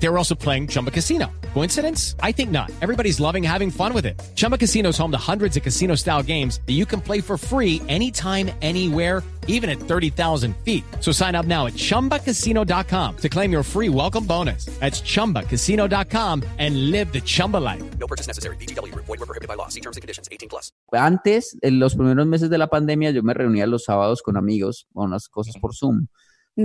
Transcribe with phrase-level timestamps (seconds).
[0.00, 1.26] They were also playing Chumba Casino.
[1.54, 2.14] Coincidence?
[2.22, 2.70] I think not.
[2.80, 4.20] Everybody's loving having fun with it.
[4.36, 7.36] Chumba Casino is home to hundreds of casino style games that you can play for
[7.36, 10.84] free anytime, anywhere, even at 30,000 feet.
[11.00, 14.66] So sign up now at chumbacasino.com to claim your free welcome bonus.
[14.78, 17.82] That's chumbacasino.com and live the Chumba life.
[17.98, 18.56] No purchase necessary.
[18.56, 18.94] BGW.
[18.94, 19.68] Void were prohibited by law.
[19.68, 20.28] See terms and conditions.
[20.30, 20.70] 18 plus.
[20.92, 24.86] Antes, en los primeros meses de la pandemia, yo me reunía los sábados con amigos
[24.94, 26.06] a unas cosas por Zoom.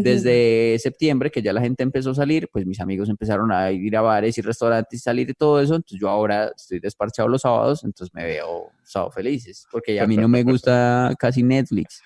[0.02, 3.96] Desde septiembre, que ya la gente empezó a salir, pues mis amigos empezaron a ir
[3.96, 5.76] a bares y restaurantes y salir y todo eso.
[5.76, 10.18] Entonces yo ahora estoy desparchado los sábados, entonces me veo sábado felices, porque a mí
[10.18, 12.02] no me gusta casi Netflix,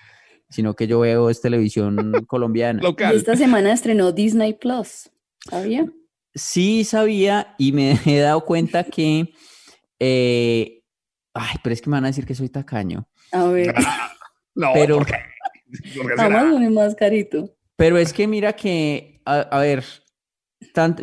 [0.50, 2.82] sino que yo veo es televisión colombiana.
[2.82, 5.10] Y esta semana estrenó Disney Plus.
[5.48, 5.86] ¿Sabía?
[6.34, 9.32] Sí sabía y me he dado cuenta que,
[9.98, 10.82] eh,
[11.32, 13.08] ay, pero es que me van a decir que soy tacaño.
[13.32, 13.74] A ver,
[14.54, 15.14] No, Pero- ¿por qué?
[15.96, 16.40] ¿Por qué será?
[16.40, 17.54] Amazon es más carito.
[17.78, 19.84] Pero es que mira que, a, ver,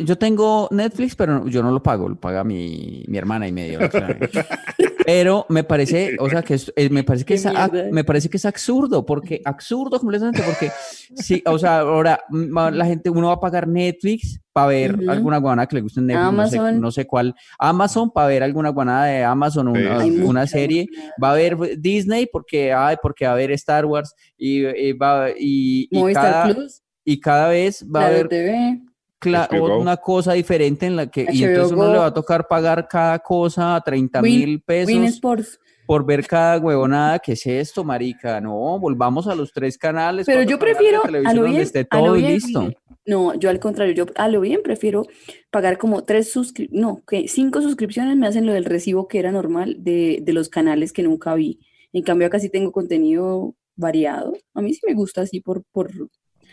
[0.04, 3.52] yo tengo Netflix, pero no- yo no lo pago, lo paga mi, mi hermana y
[3.52, 3.80] medio.
[5.06, 8.28] pero me parece, o sea, que es- eh, me parece que es, a- me parece
[8.28, 10.70] que es absurdo, porque absurdo completamente, porque
[11.14, 15.10] sí, o sea, ahora la gente, uno va a pagar Netflix para ver Ujú.
[15.10, 16.80] alguna guanada que le guste en Netflix, no sé, Amazon.
[16.80, 20.86] no sé cuál, Amazon para ver alguna guanada de Amazon, Sí, una, Hay una serie,
[21.22, 25.30] va a ver Disney porque, ay, porque va a ver Star Wars y, y va
[25.30, 28.80] y, y cada, Plus, y cada vez va a Claro haber TV.
[29.20, 29.78] Go.
[29.80, 32.00] una cosa diferente en la que y HBO entonces uno le Go.
[32.00, 35.58] va a tocar pagar cada cosa a 30 Win- mil pesos Win Sports.
[35.86, 37.18] por ver cada huevonada.
[37.18, 38.40] ¿Qué es esto, marica?
[38.40, 40.26] No, volvamos a los tres canales.
[40.26, 42.70] Pero yo prefiero a televisión lo donde bien, esté a lo todo y bien, listo.
[43.06, 45.06] No, yo al contrario, yo a lo bien prefiero
[45.50, 49.30] pagar como tres suscripciones, no, que cinco suscripciones me hacen lo del recibo que era
[49.30, 51.60] normal de, de los canales que nunca vi.
[51.92, 54.32] En cambio, acá sí tengo contenido variado.
[54.54, 55.90] A mí sí me gusta así por, por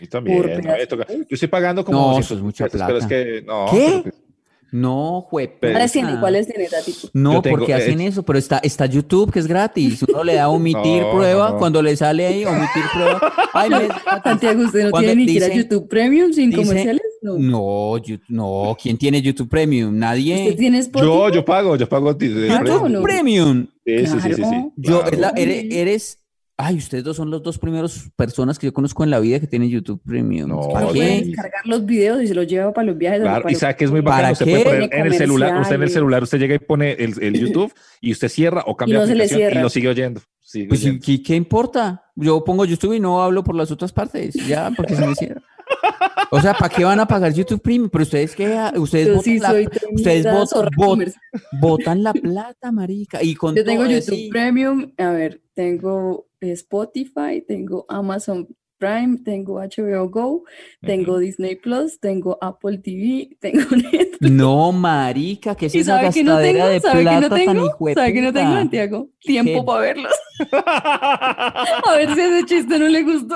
[0.04, 0.42] Yo también.
[0.64, 3.24] no, Yo estoy pagando como No, 200 eso es mucha pesos, Pero es plata.
[3.24, 3.66] que, no.
[3.72, 4.12] ¿Qué?
[4.72, 5.56] No, jue.
[5.60, 6.20] Pero- ¿Cuáles tiene?
[6.20, 7.08] ¿Cuáles tiene, Tatico?
[7.14, 10.02] No, tengo, porque eh, hacen eso, pero está, está YouTube, que es gratis.
[10.02, 11.58] Uno le da omitir No, prueba, no.
[11.60, 13.22] cuando le sale ahí omitir prueba.
[13.54, 13.88] Ay, me-
[14.24, 17.04] Santiago, ¿usted no Cuando tiene ni siquiera dice- YouTube Premium sin dice- comerciales?
[17.22, 17.38] No.
[17.38, 19.96] No, no, ¿quién tiene YouTube Premium?
[19.96, 20.42] Nadie.
[20.44, 21.06] ¿Usted tiene Spotify?
[21.08, 22.18] Yo, yo pago, yo pago.
[22.18, 23.68] ti- de- Claro, premium.
[23.86, 24.42] Sí, sí, sí, sí, sí.
[24.42, 24.72] Claro.
[24.76, 25.12] Yo, Claro.
[25.14, 25.70] es la- eres, Sí.
[25.72, 26.20] eres-
[26.58, 29.48] ay, ustedes dos son los dos primeros personas que yo conozco en la vida que
[29.48, 30.50] tienen YouTube Premium.
[30.50, 31.26] No, ¿Para puede qué?
[31.26, 33.22] descargar los videos y se los lleva para los viajes.
[33.22, 34.34] Claro, para y sabe que es muy ¿Para bacano.
[34.34, 34.52] Usted qué?
[34.52, 37.34] puede poner en el celular, usted en el celular, usted llega y pone el, el
[37.40, 40.22] YouTube y usted cierra o cambia no se le aplicación y lo sigue oyendo.
[40.42, 41.04] Sigue Pues, oyendo.
[41.06, 42.04] ¿qué, qué importa?
[42.16, 44.36] Yo pongo YouTube y no hablo por las otras partes.
[44.48, 45.42] Ya, porque se me cierra.
[46.30, 47.90] O sea, ¿para qué van a pagar YouTube Premium?
[47.90, 49.54] Pero ustedes qué, ustedes Yo botan, sí la,
[49.94, 51.22] ustedes bot- comercial.
[51.60, 53.24] botan la plata, marica.
[53.24, 59.20] Y con Yo tengo todo YouTube así- Premium, a ver, tengo Spotify, tengo Amazon Prime,
[59.24, 60.44] tengo HBO Go,
[60.82, 64.20] tengo Disney Plus, tengo Apple TV, tengo Netflix.
[64.30, 66.68] No, marica, que es ¿Y esa que no tengo?
[66.68, 67.66] de ¿Sabe que no tan tengo?
[67.66, 68.02] hijueputa.
[68.02, 69.10] ¿Sabe que no tengo, Santiago?
[69.22, 69.66] Tiempo ¿Qué?
[69.66, 70.14] para verlos.
[70.52, 73.36] A ver si ese chiste no le gustó.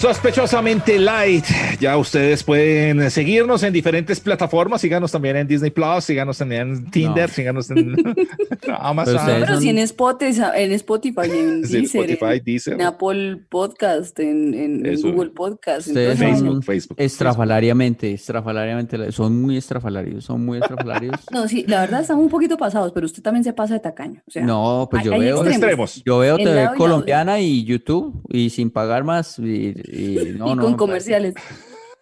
[0.00, 1.44] Sospechosamente Light.
[1.80, 4.80] Ya ustedes pueden seguirnos en diferentes plataformas.
[4.80, 7.34] Síganos también en Disney Plus, síganos también en Tinder, No.
[7.34, 7.94] síganos en
[8.80, 12.74] Amazon, Pero son- sí en Spotify, en Spotify, en Sí, Deezer, Spotify, en, Deezer.
[12.74, 15.12] en Apple Podcast, en, en- en Eso.
[15.12, 16.16] Google Podcast, en.
[16.16, 16.96] Facebook, Facebook.
[17.00, 21.16] Estrafalariamente, estrafalariamente, son muy estrafalarios, son muy estrafalarios.
[21.30, 24.22] No, sí, la verdad estamos un poquito pasados, pero usted también se pasa de tacaño.
[24.26, 26.02] O sea, No, pues hay- yo hay veo, extremos.
[26.04, 30.62] yo veo TV colombiana y YouTube y sin pagar más y, y no, y no,
[30.62, 31.34] con comerciales.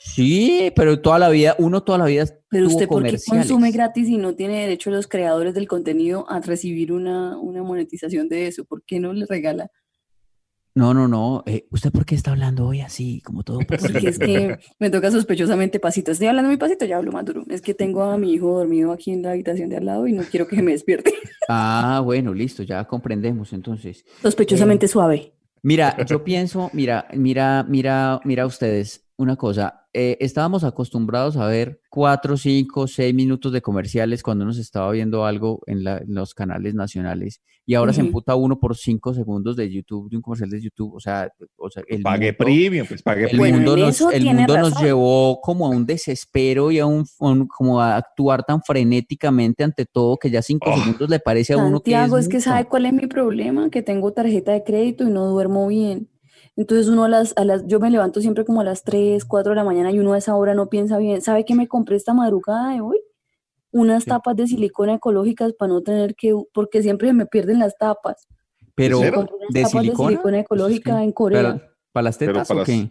[0.04, 4.08] Sí, pero toda la vida, uno toda la vida Pero usted, ¿por qué consume gratis
[4.08, 8.64] y no tiene derecho los creadores del contenido a recibir una, una monetización de eso?
[8.64, 9.70] ¿Por qué no le regala?
[10.74, 11.44] No, no, no.
[11.46, 15.10] eh, ¿Usted por qué está hablando hoy así, como todo Porque es que me toca
[15.10, 16.10] sospechosamente pasito.
[16.10, 17.44] Estoy hablando mi pasito, ya hablo más duro.
[17.48, 20.12] Es que tengo a mi hijo dormido aquí en la habitación de al lado y
[20.12, 21.14] no quiero que me despierte.
[21.48, 24.04] Ah, bueno, listo, ya comprendemos entonces.
[24.22, 25.32] Sospechosamente suave.
[25.62, 29.04] Mira, yo pienso, mira, mira, mira, mira ustedes.
[29.22, 34.52] Una cosa, eh, estábamos acostumbrados a ver cuatro, cinco, seis minutos de comerciales cuando uno
[34.52, 38.08] se estaba viendo algo en, la- en los canales nacionales y ahora se Ujú.
[38.08, 41.70] emputa uno por cinco segundos de YouTube, de un comercial de YouTube, o sea, o
[41.70, 43.56] sea el Pague mundo- premium, pues pague el premium.
[43.56, 44.84] Mundo, nos, el mundo nos razón.
[44.86, 49.84] llevó como a un desespero y a un, un- como a actuar tan frenéticamente ante
[49.86, 50.78] todo que ya cinco Oh.
[50.78, 52.50] segundos le parece a uno que es Santiago, es que mucho.
[52.50, 56.08] sabe cuál es mi problema, que tengo tarjeta de crédito y no duermo bien.
[56.56, 59.50] Entonces uno a las, a las, yo me levanto siempre como a las 3, 4
[59.52, 61.22] de la mañana y uno a esa hora no piensa bien.
[61.22, 63.00] ¿Sabe qué me compré esta madrugada de hoy?
[63.70, 68.26] Unas tapas de silicona ecológicas para no tener que, porque siempre me pierden las tapas.
[68.74, 69.16] Pero ¿De cero?
[69.18, 71.42] Compré unas de tapas silicona, de silicona ecológica en Corea.
[71.42, 72.90] ¿Para, para las tetas para o las- qué?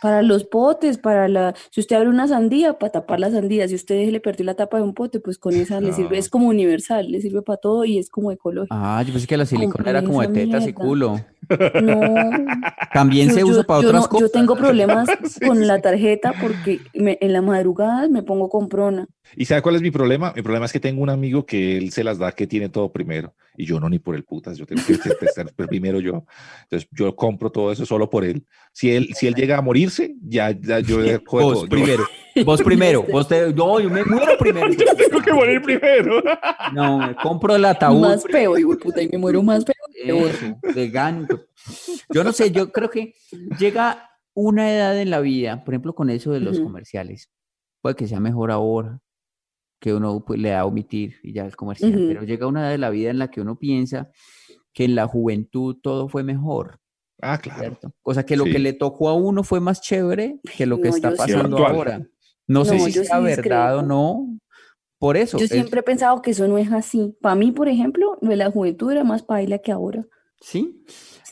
[0.00, 3.74] Para los potes, para la, si usted abre una sandía, para tapar la sandía, si
[3.74, 6.20] usted le perdió la tapa de un pote, pues con esa le sirve, Ah.
[6.20, 8.72] es como universal, le sirve para todo y es como ecológico.
[8.78, 11.20] Ah, yo pensé que la silicona Compré era como de tetas y culo.
[11.82, 12.30] No,
[12.92, 14.20] También se yo, usa yo- para yo otras no- cosas.
[14.28, 18.48] yo tengo problemas Sí, con sí, la tarjeta porque me- en la madrugada me pongo
[18.48, 19.06] comprona.
[19.36, 20.32] ¿Y sabe cuál es mi problema?
[20.36, 22.92] Mi problema es que tengo un amigo que él se las da que tiene todo
[22.92, 24.92] primero y yo no ni por el putas, yo tengo que
[25.26, 26.24] estar primero yo.
[26.64, 28.44] Entonces yo compro todo eso solo por él.
[28.72, 32.04] Si él, si él llega a morirse, ya, ya yo dejo de- Vos yo- primero,
[32.44, 34.68] vos primero, vos te, no, yo me muero primero.
[34.76, 36.22] tengo que morir primero.
[36.72, 38.00] No, me compro el ataúd.
[38.00, 38.22] Más
[38.82, 39.76] puta, y me muero más peor.
[39.94, 41.26] Eso, de gano.
[42.12, 43.14] Yo no sé, yo creo que
[43.58, 47.30] llega una edad en la vida, por ejemplo, con eso de los comerciales.
[47.80, 49.00] Puede que sea mejor ahora,
[49.80, 52.70] que uno pues, le da a omitir y ya el comercial, pero llega una edad
[52.70, 54.10] de la vida en la que uno piensa
[54.72, 56.80] que en la juventud todo fue mejor,
[57.22, 57.60] Ah, claro.
[57.60, 57.94] ¿cierto?
[58.02, 58.52] O sea, que lo Sí.
[58.52, 61.58] que le tocó a uno fue más chévere que lo que No, está sí pasando
[61.64, 62.02] ahora.
[62.48, 64.38] No sé si sea sí verdad o no.
[64.98, 65.38] Por eso.
[65.38, 67.16] Yo es- siempre he pensado que eso no es así.
[67.20, 70.06] Para mí, por ejemplo, la juventud era más paila que ahora.
[70.40, 70.82] Sí.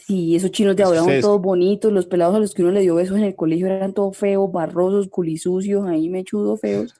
[0.06, 2.72] Sí, esos chinos de Es ahora son todos bonitos, los pelados a los que uno
[2.72, 6.94] le dio besos en el colegio eran todos feos, barrosos, culisucios, ahí mechudos, feos.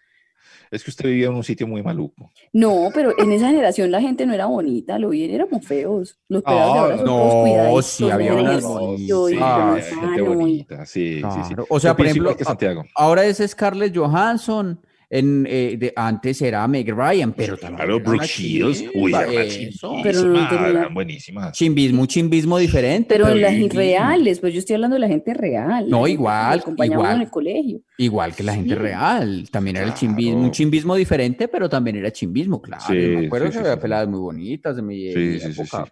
[0.71, 2.31] Es que usted vivía en un sitio muy maluco.
[2.53, 6.19] No, pero en esa generación la gente no era bonita, lo bien éramos feos.
[6.29, 9.33] Los pelados de ahora son no, todos cuidaditos, sí, había unas bonitas.
[9.43, 10.87] Ah, gente bonita.
[10.87, 11.55] Sí, sí, sí.
[11.69, 12.85] O sea, Yo por ejemplo, que Santiago.
[12.95, 14.81] Ahora es Scarlett Johansson.
[15.15, 18.81] En, eh, de- antes era Meg Ryan, pero también Claro, Brooke Shields.
[18.95, 19.97] Uy, chimba, era una eso.
[20.03, 21.53] Pero no tenía- eran buenísimas.
[21.53, 23.15] Chimbismo, un chimbismo diferente.
[23.15, 25.87] Pero en las sí, reales, pues yo estoy hablando de la gente real.
[25.91, 27.17] No, igual, igual.
[27.17, 27.83] en el colegio.
[27.99, 28.75] Igual que la gente Sí.
[28.81, 29.49] real.
[29.51, 32.83] También era el chimbismo, un chimbismo diferente, pero también era chimbismo, claro.
[32.87, 33.81] Sí, me acuerdo sí, que sí, había sí.
[33.83, 35.85] peladas muy bonitas de mi, de Sí, mi sí, sí, época.
[35.85, 35.91] sí.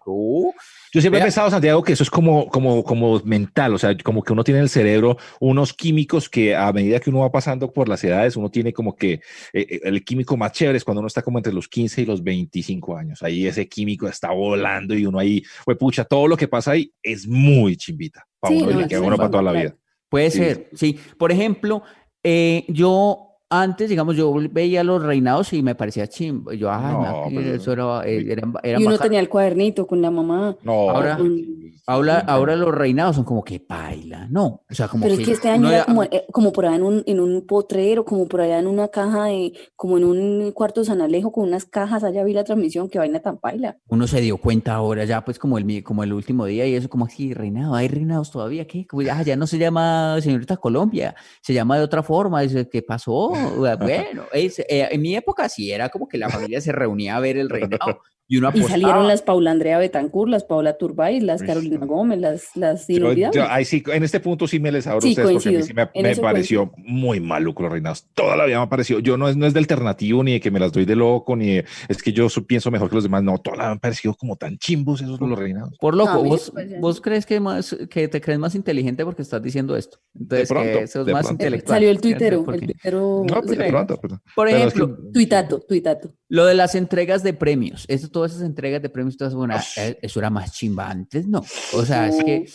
[0.93, 4.21] Yo siempre he pensado, Santiago, que eso es como, como, como mental, o sea, como
[4.23, 7.71] que uno tiene en el cerebro unos químicos que a medida que uno va pasando
[7.71, 9.21] por las edades, uno tiene como que eh,
[9.53, 12.21] eh, el químico más chévere es cuando uno está como entre los 15 y los
[12.23, 13.23] 25 años.
[13.23, 16.91] Ahí ese químico está volando y uno ahí, pues pucha, todo lo que pasa ahí
[17.01, 18.27] es muy chimbita.
[18.39, 19.75] Para Sí, uno, y le queda uno para toda la vida.
[20.09, 20.37] Puede Sí.
[20.39, 20.99] ser, sí.
[21.17, 21.83] Por ejemplo,
[22.21, 26.53] eh, yo antes, digamos, yo veía los reinados y me parecía chimbo.
[26.53, 29.05] Yo, ah, No, no, que pero- eso era, eh, eran, eran Y uno bacán.
[29.07, 30.55] tenía el cuadernito con la mamá.
[30.63, 31.57] No, Ahora- sí,
[31.87, 35.31] Ahora, ahora los reinados son como que paila, no, o sea, como Pero es que
[35.33, 38.39] este año era como, eh, como por allá en un, en un potrero, como por
[38.41, 42.03] allá en una caja de, como en un cuarto de San Alejo con unas cajas,
[42.03, 43.77] allá vi la transmisión, que vaina tan paila.
[43.89, 46.75] uno se dio cuenta ahora ya, pues como el, mi- como el último día y
[46.75, 48.85] eso, como así, reinado, hay reinados todavía, ¿qué?
[48.87, 52.83] Como, ah, ya no se llama señorita Colombia, se llama de otra forma, dice, ¿qué
[52.83, 53.31] pasó?
[53.79, 57.37] Bueno, eh, en mi época sí, era como que la familia se reunía a ver
[57.37, 58.01] el reinado
[58.31, 58.69] y uno Y apostaba.
[58.69, 61.87] salieron las Paula Andrea Betancourt, las Paula Turbay, las Uy, Carolina no.
[61.87, 65.09] Gómez, las, las Yo- yo- ahí sí, en este punto sí me les abro Sí,
[65.09, 65.83] ustedes porque a mí coincido.
[65.85, 68.07] sí me, pareció muy maluco los reinados.
[68.13, 68.99] Toda la vida me ha parecido.
[68.99, 71.35] Yo no es, no es de alternativo ni de que me las doy de loco,
[71.35, 73.21] ni de- es que yo pienso mejor que los demás.
[73.21, 75.75] No, toda la vida me han parecido como tan chimbos esos los reinados.
[75.81, 79.03] Por No, loco, mí vos, parece vos crees que, más, que te crees más inteligente
[79.03, 79.97] porque estás diciendo esto.
[80.17, 81.43] Entonces, pronto, que sos de más pronto.
[81.43, 81.75] intelectual.
[81.75, 83.25] Salió el tuitero, el tuitero.
[83.27, 83.99] No, pues de pronto.
[83.99, 86.13] Por pero es que- ejemplo, Tuitato, tuitato.
[86.29, 89.97] Lo de las entregas de premios, eso, todas esas entregas de premios, todas, bueno, eh,
[90.01, 91.39] eso era más chimba antes, ¿no?
[91.73, 92.45] O sea, es que,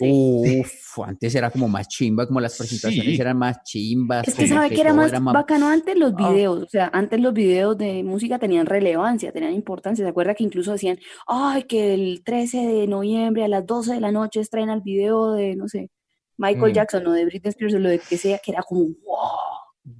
[0.00, 3.20] uff, antes era como más chimba, como las presentaciones Sí.
[3.20, 4.26] eran más chimbas.
[4.26, 6.28] Es que sabe que era más bacano antes los Ah.
[6.30, 10.04] videos, o sea, antes los videos de música tenían relevancia, tenían importancia.
[10.04, 14.00] ¿Se acuerda que incluso decían, ay, que el 13 de noviembre a las 12 de
[14.00, 15.90] la noche estrena el video de, no sé,
[16.36, 16.74] Michael Mm.
[16.74, 19.28] Jackson o de Britney Spears o lo de que sea, que era como, wow.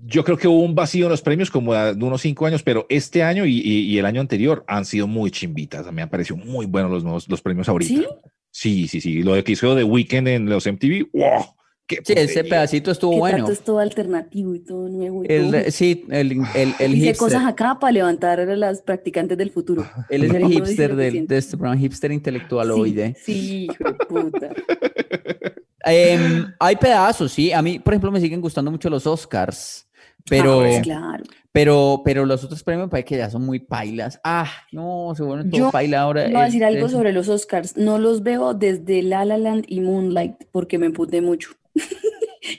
[0.06, 2.86] Yo creo que hubo un vacío en los premios como de unos cinco años, pero
[2.88, 5.90] este año y, y- y el año anterior han sido muy chimbitas.
[5.92, 7.92] Me han parecido muy buenos los nuevos los premios ahorita.
[7.94, 8.06] ¿Sí?
[8.50, 9.22] Sí, sí, sí.
[9.22, 11.44] Lo de que hizo The Weeknd en los MTV, wow.
[11.84, 13.36] Qué Sí, ese pedacito estuvo Que bueno.
[13.38, 15.60] tanto es todo alternativo y todo nuevo y El, todo.
[15.70, 17.16] sí, el, el, el Hice hipster.
[17.16, 19.84] cosas acá para levantar a las practicantes del futuro.
[20.08, 23.16] Él es el hipster del, de este programa, hipster intelectual Sí, oide.
[23.20, 24.50] sí, hijo de puta.
[25.84, 27.52] Em, hay pedazos, sí.
[27.52, 29.88] A mí, por ejemplo, me siguen gustando mucho los Oscars,
[30.28, 31.24] pero, Ah, pues claro.
[31.50, 34.20] pero, pero los otros premios parece que ya son muy pailas.
[34.24, 36.24] Ah, no, se vuelven todo paila ahora.
[36.26, 37.76] Voy a decir este- algo sobre los Oscars.
[37.76, 41.50] No los veo desde La La Land y Moonlight porque me emputé mucho.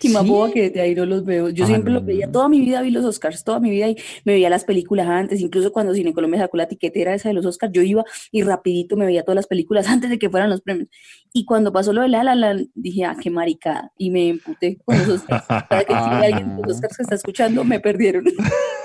[0.02, 1.50] Y más boba que desde ahí no los veo.
[1.50, 3.90] Yo Ah, siempre no, los veía, toda mi vida vi los Oscars, toda mi vida
[3.90, 7.36] y me veía las películas antes, incluso cuando Cine Colombia sacó la tiquetera esa de
[7.36, 10.50] los Oscars, yo iba y rapidito me veía todas las películas antes de que fueran
[10.50, 10.90] los premios.
[11.34, 14.78] Y cuando pasó lo de La La Land, dije, ah, qué maricada, y me emputé
[14.86, 15.46] con los Oscars.
[15.48, 18.26] Para que si alguien de los Oscars que está escuchando, me perdieron.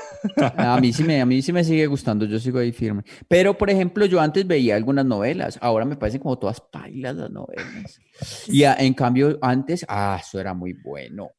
[0.57, 3.03] A mí sí me, a mí sí me sigue gustando, yo sigo ahí firme.
[3.29, 7.31] Pero, por ejemplo, yo antes veía algunas novelas, ahora me parecen como todas pailas las
[7.31, 8.01] novelas.
[8.49, 11.31] Y a- en cambio, antes, ah, eso era muy bueno.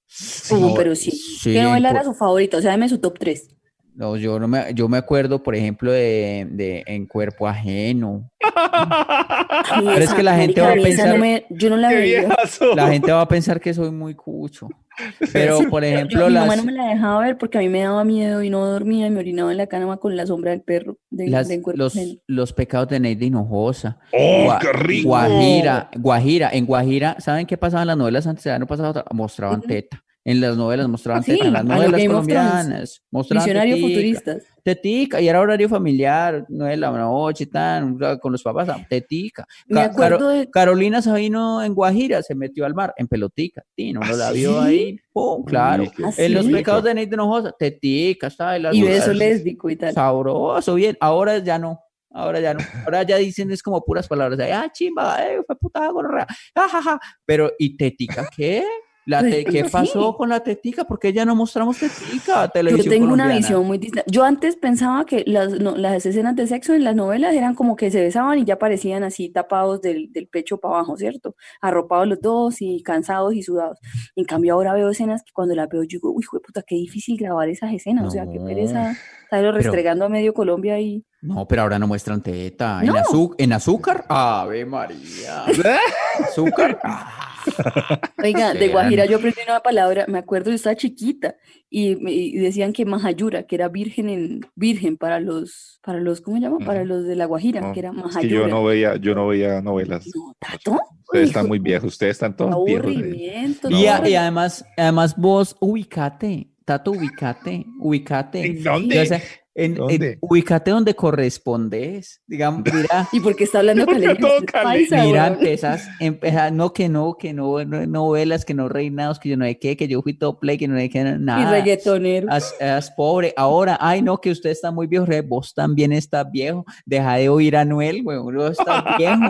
[0.51, 1.11] Uh, No, pero sí.
[1.11, 2.57] sí, ¿Qué novela por- era su favorita?
[2.57, 3.55] O sea, dame su top 3.
[3.95, 8.31] No, yo no me, yo me acuerdo, por ejemplo, de, de En Cuerpo Ajeno.
[8.39, 12.29] Pero es que la gente va a pensar- yo no la ¡Qué veía.
[12.75, 14.69] La gente va a pensar que soy muy cucho.
[15.33, 17.69] Pero, por Yo- ejemplo, mi las, mamá no me la dejaba ver porque a mí
[17.69, 20.51] me daba miedo y no dormía y me orinaba en la cama con la sombra
[20.51, 23.99] del perro de, las- de los, los pecados de Neida Hinojosa.
[24.13, 25.09] ¡Oh, Gua- qué rico!
[25.09, 28.43] Guajira, Guajira, en Guajira, ¿saben qué pasaba en las novelas antes?
[28.45, 30.03] Ya no pasaba otra, mostraban teta.
[30.29, 34.43] En las novelas mostraban Ah, sí, en las novelas colombianas mostraban Visionario tetica, futuristas.
[34.63, 39.45] tetica, y era horario familiar, nueve de la noche, tan, con los papás, ah, tetica.
[39.67, 44.01] Me acuerdo Caro- de- Carolina Sabino en Guajira se metió al mar en pelotica, Tino,
[44.01, 44.67] uno ¿Ah, la vio sí?
[44.67, 45.85] ahí, pum, claro.
[46.03, 49.77] ¿Ah, En los pecados de Neida Hinojosa, tetica, está y las Y beso lésbico y
[49.77, 49.95] tal.
[49.95, 50.95] Sabroso, bien.
[50.99, 51.79] Ahora ya no.
[52.11, 52.59] Ahora ya no.
[52.85, 54.37] Ahora ya dicen es como puras palabras.
[54.37, 56.27] de, Ah, chimba, eh, fue puta gorra.
[56.55, 56.99] jajaja.
[57.25, 58.63] Pero, ¿y tetica qué?
[59.09, 59.69] La te- ¿Qué Sí.
[59.71, 60.83] pasó con la tetica?
[60.85, 62.45] ¿Por qué ya no mostramos tetica?
[62.45, 63.35] Yo Televisión tengo una colombiana.
[63.39, 64.03] visión muy distinta.
[64.07, 67.75] Yo antes pensaba que las, no- las escenas de sexo en las novelas eran como
[67.75, 71.35] que se besaban y ya parecían así tapados del, del pecho para abajo, ¿cierto?
[71.59, 73.79] Arropados los dos y cansados y sudados.
[74.15, 76.61] En cambio ahora veo escenas que cuando las veo yo digo, uy, hijo de puta,
[76.65, 78.05] qué difícil grabar esas escenas.
[78.05, 78.45] O sea, qué No.
[78.45, 81.03] pereza estarlo restregando a medio Colombia y...
[81.21, 82.79] No, pero ahora no muestran teta.
[82.81, 82.95] ¿En, No.
[83.37, 84.05] ¿En azúcar?
[84.07, 85.45] Ave María.
[86.23, 86.79] ¿Azúcar?
[86.83, 87.28] Ah.
[88.23, 88.69] Oiga, de.
[88.69, 91.35] Guajira yo aprendí una palabra, me acuerdo, yo estaba chiquita
[91.69, 96.21] y, me- y decían que Majayura, que era virgen en virgen para los, para los,
[96.21, 96.57] ¿cómo se llama?
[96.65, 98.41] Para los de la Guajira, No, que era es que Majayura.
[98.41, 100.07] yo no veía, yo no veía novelas.
[100.15, 100.79] No, ¿Tato?
[101.05, 102.85] Ustedes están muy viejos, ustedes están todos viejos.
[102.85, 103.69] Aburrimiento.
[103.69, 108.45] No, y además, además vos ubicate, Tato, ubicate, ubicate.
[108.45, 109.01] ¿En dónde?
[109.01, 109.21] O sea,
[109.65, 110.17] en- en- ¿Dónde?
[110.21, 112.21] ubicate donde correspondes.
[112.27, 113.85] Digamos, mira, ¿Y por qué está hablando
[114.51, 115.03] caleño?
[115.05, 119.37] mira, empezas, empezas, no que no, que no, no novelas, que no reinados, que yo
[119.37, 121.51] no sé qué, que yo fui top play, que no sé qué, Y nada.
[121.51, 122.27] reggaetonero.
[122.31, 123.33] Haz, haz pobre.
[123.37, 125.05] Ahora, ay, no, que usted está muy viejo.
[125.05, 126.65] re, Vos también estás viejo.
[126.85, 128.17] Deja de oír a Noel, güey.
[128.19, 129.21] Vos estás viejo.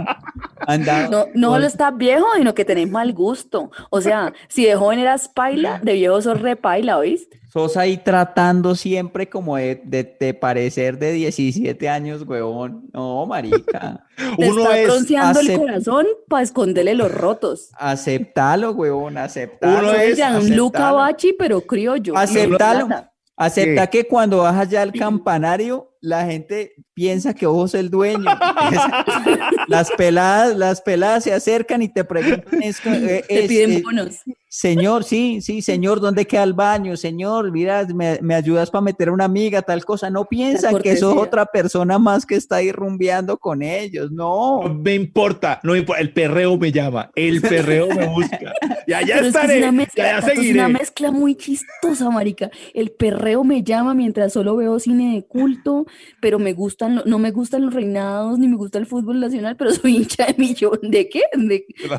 [0.69, 3.71] Anda, No, no solo estás viejo, sino que tenés mal gusto.
[3.89, 7.39] O sea, si de joven eras paila, de viejo sos re paila, ¿oíste?
[7.51, 12.87] Sos ahí tratando siempre como de, de, de parecer de 17 años, huevón.
[12.93, 14.05] No, marica.
[14.37, 17.71] Te Uno está es bronceando el corazón para esconderle los rotos.
[17.73, 19.89] Aceptalo, huevón, aceptalo.
[19.89, 20.91] Uno es- un Luca.
[20.91, 22.15] Bachi, pero criollo.
[22.15, 22.87] Aceptalo.
[23.35, 28.25] Acepta que cuando bajas ya al campanario, la gente piensa que vos el dueño.
[29.67, 33.71] las peladas, las peladas se acercan y te preguntan, es, que, eh, Te es- piden
[33.73, 34.15] eh, bonos.
[34.47, 36.97] señor, sí, sí, señor, ¿dónde queda el baño?
[36.97, 40.09] Señor, mira, me, me ayudas para meter a una amiga, tal cosa.
[40.09, 44.11] No piensan que sos otra persona más que está ahí rumbeando con ellos.
[44.11, 44.61] No.
[44.63, 46.01] No me importa, no me importa.
[46.01, 48.53] El perreo me llama, el perreo me busca.
[48.87, 52.49] Y allá Pero es que es estaré, y allá es una mezcla muy chistosa, marica.
[52.73, 55.85] El perreo me llama mientras solo veo cine de culto,
[56.21, 59.71] pero me gustan, no me gustan los reinados, ni me gusta el fútbol nacional, pero
[59.73, 60.79] soy hincha de millón.
[60.83, 61.23] ¿De qué?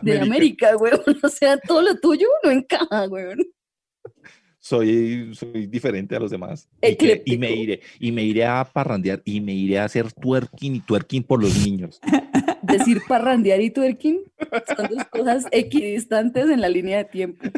[0.02, 0.76] De, América.
[0.76, 1.00] Weón.
[1.22, 3.38] O sea, todo lo tuyo no encaja, weón.
[4.62, 6.68] Soy, soy diferente a los demás.
[6.82, 10.12] Y, que- y me iré, y me iré a parrandear y me iré a hacer
[10.12, 11.98] twerking y twerking por los niños.
[12.62, 14.20] Decir parrandear y twerking
[14.76, 17.48] son dos cosas equidistantes en la línea de tiempo.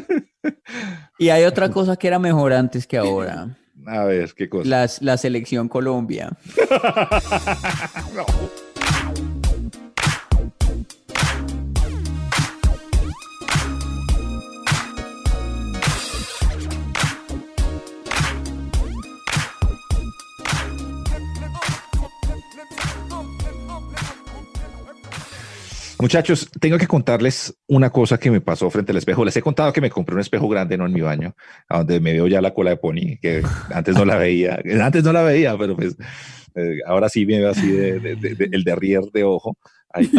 [1.19, 3.57] Y hay otra cosa que era mejor antes que ahora.
[3.85, 4.69] A ver, qué cosa.
[4.69, 6.37] Las, la selección Colombia.
[26.03, 29.23] Muchachos, tengo que contarles una cosa que me pasó frente al espejo.
[29.23, 31.33] Les he contado que me compré un espejo grande, no en mi baño,
[31.69, 33.41] a donde me veo ya la cola de pony, que
[33.73, 34.59] antes no la veía.
[34.81, 35.95] Antes no la veía, pero pues
[36.55, 39.57] eh, ahora sí me veo así de, de- de- de- el derrier de ojo.
[39.93, 40.11] Ahí.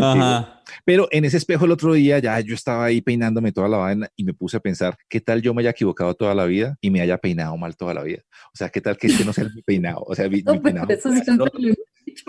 [0.87, 4.09] Pero en ese espejo el otro día ya yo estaba ahí peinándome toda la vaina
[4.17, 6.91] y me puse a pensar, ¿qué tal yo me haya equivocado toda la vida y
[6.91, 8.23] me haya peinado mal toda la vida?
[8.55, 10.03] O sea, ¿qué tal que este no sea mi peinado?
[10.07, 10.89] O sea, mi, mi No, pero peinado.
[10.91, 12.25] eso dicho.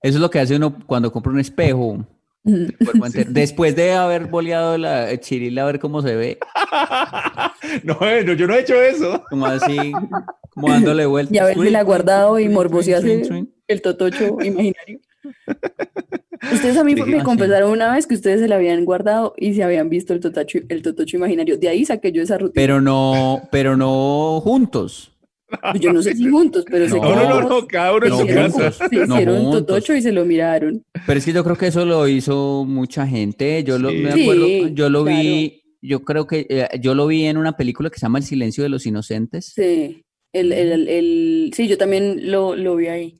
[0.00, 2.06] Eso es lo que hace uno cuando compra un espejo.
[2.48, 3.30] El cuerpo entero.
[3.32, 6.38] Después de haber boleado la chirila a ver cómo se ve,
[7.84, 9.24] no, eh, no, yo no he hecho eso.
[9.28, 9.76] como así,
[10.54, 11.34] como dándole vueltas.
[11.34, 15.00] Y haberse la guardado y morbosearse el totocho imaginario.
[16.52, 17.24] Ustedes a mí me así.
[17.24, 20.58] confesaron una vez que ustedes se la habían guardado y se habían visto el totocho,
[20.68, 21.58] el totocho imaginario.
[21.58, 22.52] De ahí saqué yo esa rutina.
[22.54, 25.12] Pero no, pero no juntos.
[25.48, 27.94] Pues yo no sé si juntos, pero sé No, que No, no, no, no, cada
[27.94, 28.88] uno en No, su casa.
[28.88, 29.66] se No hicieron juntos.
[29.66, 30.84] totocho y se lo miraron.
[31.06, 33.62] Pero es que yo creo que eso lo hizo mucha gente.
[33.64, 33.96] Yo lo, Sí.
[33.98, 37.56] me acuerdo, Sí, yo lo vi, yo creo que eh, yo lo vi en una
[37.56, 39.52] película que se llama El silencio de los inocentes.
[39.54, 40.02] Sí,
[40.32, 43.18] el, el, el- el- sí, yo también lo, lo vi ahí.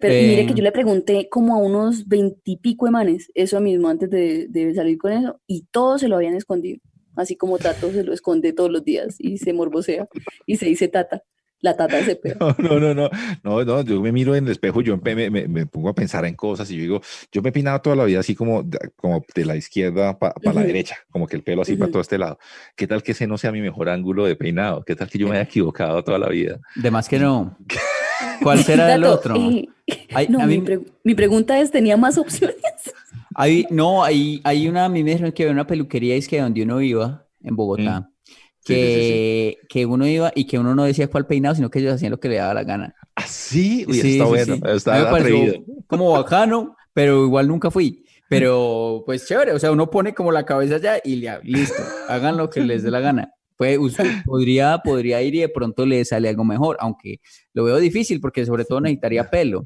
[0.00, 0.56] Pero y mire que Eh.
[0.56, 4.96] yo le pregunté como a unos veintipico de manes, eso mismo, antes de, de salir
[4.98, 6.78] con eso, y todos se lo habían escondido.
[7.16, 10.06] Así como Tato se lo esconde todos los días y se morbosea
[10.46, 11.22] y se dice Tata.
[11.60, 12.36] La Tata se pega.
[12.58, 13.10] No, no, no, no,
[13.42, 15.94] no, no, yo me miro en el espejo, yo empe- me, me- me pongo a
[15.94, 17.00] pensar en cosas y yo digo,
[17.32, 20.34] yo me he peinado toda la vida así como, de- como de la izquierda para
[20.44, 20.60] la Ujú.
[20.66, 21.92] derecha, como que el pelo así para Ujú.
[21.92, 22.38] todo este lado.
[22.76, 24.84] ¿Qué tal que ese no sea mi mejor ángulo de peinado?
[24.84, 26.60] ¿Qué tal que yo me haya equivocado toda la vida?
[26.76, 27.56] De más que no.
[28.42, 29.36] ¿Cuál será el otro?
[29.36, 29.66] eh,
[30.14, 32.56] Hay- no, a mi, mí- pre- mi pregunta es, ¿tenía más opciones?
[33.34, 36.40] Hay, no, hay, hay una, a mí me dijeron que había una peluquería es que
[36.40, 38.10] donde uno iba, en Bogotá,
[38.68, 41.70] Sí, sí, sí, que, que uno iba y que uno no decía cuál peinado, sino
[41.70, 42.94] que ellos hacían lo que le daba la gana.
[43.16, 43.84] ¿Ah, sí?
[43.88, 48.04] Uy, está bueno, está me como bacano, pero igual nunca fui.
[48.28, 52.36] Pero pues chévere, o sea, uno pone como la cabeza allá y ya, listo, hagan
[52.36, 53.32] lo que les dé la gana.
[53.56, 53.78] Pues
[54.24, 57.20] podría, podría ir y de pronto le sale algo mejor, aunque
[57.54, 59.64] lo veo difícil porque sobre todo necesitaría pelo.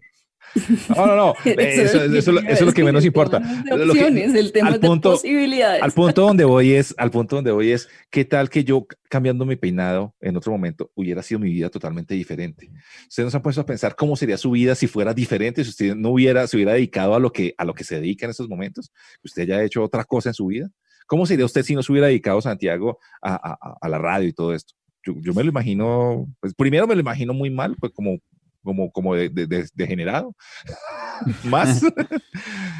[0.91, 3.39] No, no, no, eso, eso- eso es lo- eso es lo que menos importa.
[3.39, 4.01] Lo que-
[4.39, 5.83] el tema al es de punto- posibilidades.
[5.83, 9.45] Al punto donde voy es, al punto donde voy es, ¿qué tal que yo cambiando
[9.45, 12.71] mi peinado en otro momento hubiera sido mi vida totalmente diferente?
[13.09, 15.95] Usted nos ha puesto a pensar cómo sería su vida si fuera diferente, si usted
[15.95, 18.49] no hubiera, se hubiera dedicado a lo que, a lo que se dedica en estos
[18.49, 18.91] momentos,
[19.21, 20.69] que usted haya hecho otra cosa en su vida.
[21.07, 24.29] ¿Cómo sería usted si no se hubiera dedicado, Santiago, a, a- a- a la radio
[24.29, 24.75] y todo esto?
[25.05, 28.19] Yo, yo me lo imagino, pues primero me lo imagino muy mal, pues como,
[28.63, 30.35] como, como de, de- de- degenerado.
[31.45, 31.83] Más.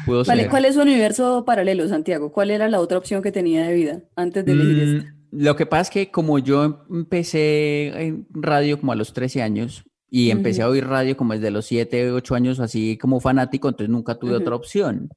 [0.05, 0.49] Pudo Vale.
[0.49, 2.31] ¿cuál es su universo paralelo, Santiago?
[2.31, 5.15] ¿Cuál era la otra opción que tenía de vida antes de elegir Mm, esta?
[5.31, 9.83] Lo que pasa es que como yo empecé en radio como a los 13 años
[10.09, 13.89] y empecé a oír radio como desde los 7, 8 años así como fanático, entonces
[13.89, 14.41] nunca tuve Ujú.
[14.41, 15.09] otra opción.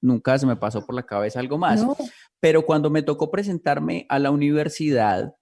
[0.00, 1.82] Nunca se me pasó por la cabeza algo más.
[1.82, 1.96] No.
[2.38, 5.32] Pero cuando me tocó presentarme a la universidad,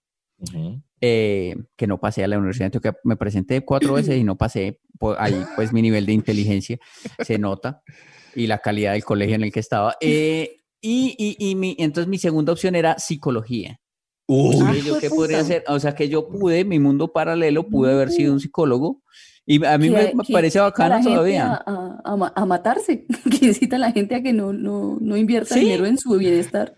[0.42, 0.82] Ujú.
[1.00, 4.36] eh, que no pasé a la universidad, entonces que me presenté cuatro veces y no
[4.36, 6.78] pasé, pues ahí pues mi nivel de inteligencia
[7.24, 7.82] se nota
[8.34, 9.96] y la calidad del colegio en el que estaba.
[10.00, 13.78] Eh, y, y, y mi, entonces mi segunda opción era psicología.
[14.28, 15.64] Uy, Ah, ¿Y yo qué podría hacer?
[15.68, 19.02] O sea, que yo pude, mi mundo paralelo, pude haber sido un psicólogo.
[19.44, 21.52] Y a mí me, Que- me que parece bacano todavía.
[21.66, 23.06] A, a- a matarse,
[23.40, 25.60] que incita a la gente a que no, no, no invierta Sí.
[25.60, 26.74] dinero en su bienestar.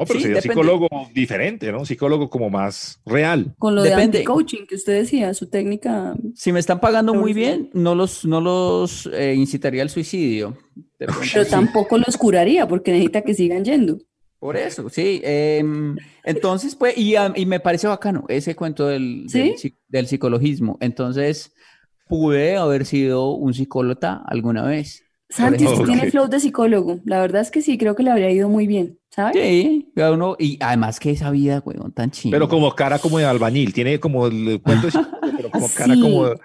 [0.00, 0.54] No, pero Sí, sería depende.
[0.54, 1.80] psicólogo diferente, ¿no?
[1.80, 3.54] Un psicólogo como más real.
[3.58, 4.00] Con lo Depende.
[4.12, 6.14] de anti-coaching que usted decía, su técnica.
[6.34, 10.56] Si me están pagando muy bien, no los, no los eh, incitaría al suicidio.
[10.96, 13.98] Pero tampoco los curaría porque necesita que sigan yendo.
[14.38, 15.20] Por eso, sí.
[15.22, 19.76] em, entonces, pues, y, me parece bacano ese cuento del, del, ¿Sí?
[19.86, 20.78] del psicologismo.
[20.80, 21.52] Entonces,
[22.08, 25.04] pude haber sido un psicólogo alguna vez.
[25.30, 25.86] Santi, usted Ok.
[25.86, 27.00] tiene flow de psicólogo.
[27.04, 29.32] La verdad es que sí, creo que le habría ido muy bien, ¿sabe?
[29.34, 32.36] Sí, cada uno, y además que esa vida, weón, tan chingona.
[32.36, 35.94] Pero como cara como de albañil, tiene como el cuento de psicólogo, pero como cara
[35.94, 36.00] Sí.
[36.00, 36.36] como de-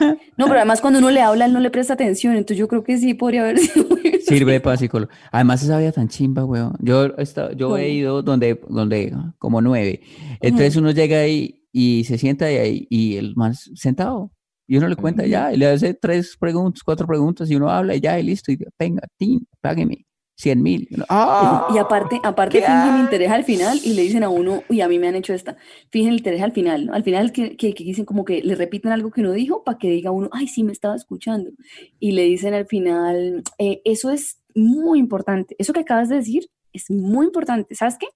[0.38, 2.32] No, pero además cuando uno le habla, él no le presta atención.
[2.34, 4.20] Entonces yo creo que sí podría haber sido muy bien.
[4.26, 5.12] Sirve para psicólogo.
[5.30, 6.74] Además, esa vida tan chimba, weón.
[6.80, 10.00] Yo, he estado- yo he ido donde, donde, como nueve.
[10.40, 14.32] Entonces uno llega ahí y se sienta ahí y el más sentado.
[14.70, 17.96] Y uno le cuenta ya, y le hace tres preguntas, cuatro preguntas, y uno habla
[17.96, 18.52] y ya, y listo.
[18.52, 20.06] Y venga, tin, págueme,
[20.36, 20.86] cien mil.
[20.88, 21.66] Y uno, ¡Ah!
[21.74, 23.00] Y aparte, aparte ¿Qué fingen hay?
[23.00, 25.56] interés al final y le dicen a uno, uy, a mí me han hecho esta,
[25.90, 26.94] fingen interés al final, ¿no?
[26.94, 29.76] Al final que, que, que dicen como que le repiten algo que no dijo para
[29.76, 31.50] que diga uno, ay, sí, me estaba escuchando.
[31.98, 36.48] Y le dicen al final, "Eh, eso es muy importante, eso que acabas de decir
[36.72, 38.06] es muy importante, ¿sabes qué?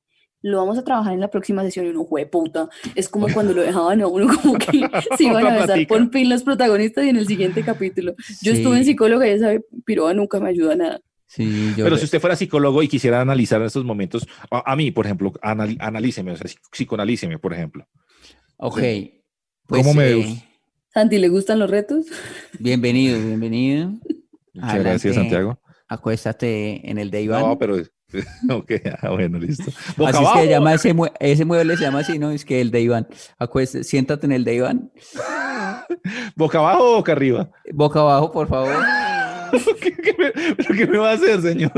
[0.46, 3.54] Lo vamos a trabajar en la próxima sesión y uno, jue puta, es como cuando
[3.54, 7.08] lo dejaban a uno como que se iban a besar por fin los protagonistas y
[7.08, 8.14] en el siguiente capítulo.
[8.42, 9.52] Yo estuve en psicóloga y esa
[9.86, 11.00] piroa nunca me ayuda a nada.
[11.26, 14.76] Sí, yo Pero si usted fuera psicólogo y quisiera analizar en estos momentos, a, a
[14.76, 17.86] mí, por ejemplo, anal- analíceme, o sea, psic- psicoanalíceme, por ejemplo.
[18.58, 18.80] Ok.
[19.66, 20.44] ¿Cómo Pues, me- eh,
[20.92, 22.04] Santi, ¿le gustan los retos?
[22.60, 23.92] bienvenido, bienvenido.
[24.52, 25.14] Muchas gracias.
[25.14, 25.58] Santiago.
[25.88, 27.40] acuéstate en el de Iván.
[27.40, 27.78] No, pero.
[28.50, 28.72] Ok,
[29.02, 29.70] ah, bueno, listo.
[29.96, 30.34] Boca así es abajo.
[30.36, 32.30] que se llama ese, mue- ese mueble, se llama así, ¿no?
[32.30, 33.08] Es que el de Iván.
[33.38, 34.90] Acuéstate, siéntate en el de Iván.
[36.36, 37.50] ¿Boca abajo o boca arriba?
[37.72, 38.74] Boca abajo, por favor.
[39.80, 41.72] ¿Qué, qué me, ¿Pero qué me va a hacer, señor?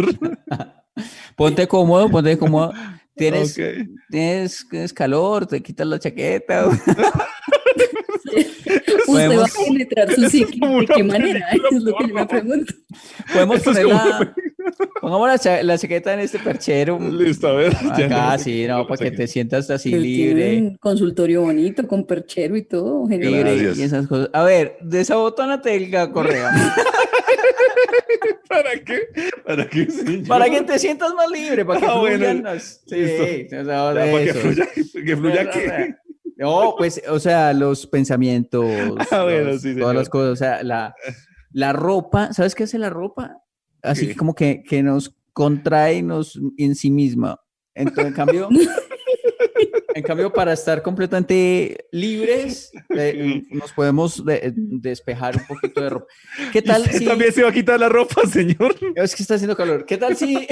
[1.37, 2.73] Ponte cómodo, ponte cómodo.
[3.15, 3.65] Tienes, Ok.
[4.11, 6.67] tienes, tienes calor, te quitas la chaqueta.
[6.69, 7.27] ¿Usted va
[9.07, 10.59] Podemos- a penetrar su psique?
[10.59, 11.41] como ¿De qué manera?
[11.53, 12.75] Es lo que yo me pregunto.
[13.33, 14.35] Podemos es poner la,
[15.01, 16.99] pongamos la, cha- la chaqueta en este perchero.
[16.99, 17.75] Listo, a ver.
[17.77, 20.59] Acá, sí, no, para que te sientas así tiene libre.
[20.59, 23.07] un consultorio bonito, con perchero y todo.
[23.07, 23.33] genial.
[23.33, 23.79] libre Gracias.
[23.79, 24.31] y esas cosas.
[24.33, 26.51] A ver, desabotánate el correa.
[28.49, 29.01] ¿Para qué?
[29.45, 30.27] ¿Para qué, señor?
[30.29, 33.23] para que te sientas más libre, para que Ah, bueno, fluyan las- Sí, listo.
[33.23, 34.41] o sea, Ya, de para que eso.
[34.41, 34.69] fluya,
[35.05, 35.95] que fluya qué.
[36.37, 38.65] No, pues, o sea, los pensamientos,
[39.11, 40.95] Ah, bueno, los- sí, todas las cosas, o sea, la,
[41.53, 43.39] la ropa, ¿sabes qué hace la ropa?
[43.87, 44.17] Así ¿Qué?
[44.17, 47.41] como que, que nos contrae y nos en sí misma.
[47.75, 48.49] Entonces, en cambio,
[49.95, 56.07] en cambio, para estar completamente libres, eh, nos podemos de- despejar un poquito de ropa.
[56.53, 57.05] ¿Qué tal ¿Usted si...
[57.05, 58.75] también se va a quitar la ropa, señor?
[58.97, 59.85] Es que está haciendo calor.
[59.87, 60.47] ¿Qué tal si...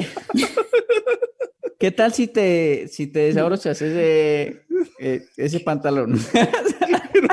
[1.78, 4.62] ¿Qué tal si te, si te desabrochas ese,
[5.00, 6.18] eh, ese pantalón?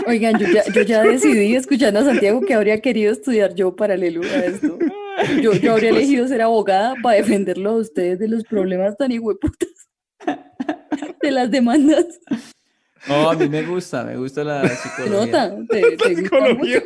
[0.07, 4.23] Oigan, yo ya, yo ya decidí, escuchando a Santiago, que habría querido estudiar yo paralelo
[4.23, 4.77] a esto.
[5.41, 9.69] Yo, yo habría elegido ser abogada para defenderlo a ustedes de los problemas tan hijueputas
[11.21, 12.19] de las demandas.
[13.07, 15.25] No, a mí me gusta, me gusta la psicología.
[15.25, 16.83] nota, te, te Psicología.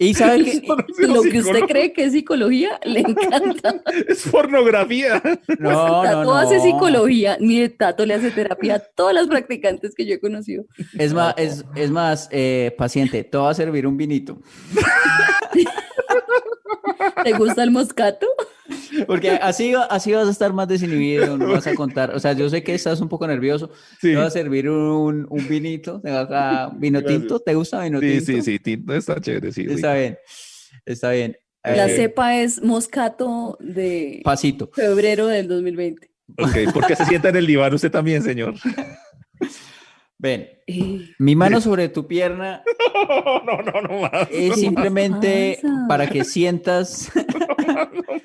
[0.00, 0.62] Y sabe que
[1.08, 3.82] Lo que usted cree que es psicología, le encanta.
[4.08, 5.20] es pornografía.
[5.58, 6.62] no, no, Tato hace no.
[6.62, 7.36] psicología.
[7.40, 10.64] Mire, Tato le hace terapia a todas las practicantes que yo he conocido.
[10.96, 14.38] Es más, es, es más, eh, paciente, te va a servir un vinito.
[17.24, 18.26] ¿Te gusta el moscato?
[19.06, 22.14] Porque así, va- así vas a estar más desinhibido, no vas a contar.
[22.14, 23.70] O sea, yo sé que estás un poco nervioso.
[24.00, 24.08] Sí.
[24.10, 26.00] Te va a servir un, un vinito.
[26.02, 27.20] Tengo acá vino Gracias.
[27.20, 27.40] tinto.
[27.40, 28.24] ¿Te gusta vino Sí, tinto?
[28.26, 29.66] sí, sí, tinto está chévere, sí.
[29.68, 30.18] Está bien.
[30.84, 31.36] Está bien.
[31.64, 34.70] La Eh, cepa es moscato de Pasito.
[34.74, 36.10] febrero del 2020.
[36.38, 38.54] Ok, ¿por qué se sienta en el diván usted también, señor?
[40.20, 42.62] Ven, Eh, mi mano sobre tu pierna
[43.46, 44.28] No, no, no más.
[44.30, 45.84] es simplemente pasa?
[45.88, 47.10] para que sientas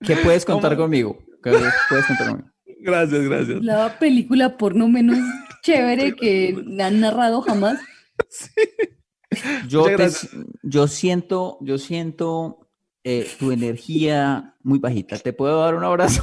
[0.00, 1.18] que puedes contar conmigo.
[1.42, 1.50] Que
[1.88, 2.48] puedes contar conmigo.
[2.80, 3.60] Gracias, gracias.
[3.62, 5.18] la película porno menos
[5.62, 7.80] chévere que me han narrado jamás.
[9.68, 12.68] Yo, Muchas te- yo siento, yo siento
[13.04, 15.18] eh, tu energía muy bajita.
[15.18, 16.22] ¿Te puedo dar un abrazo?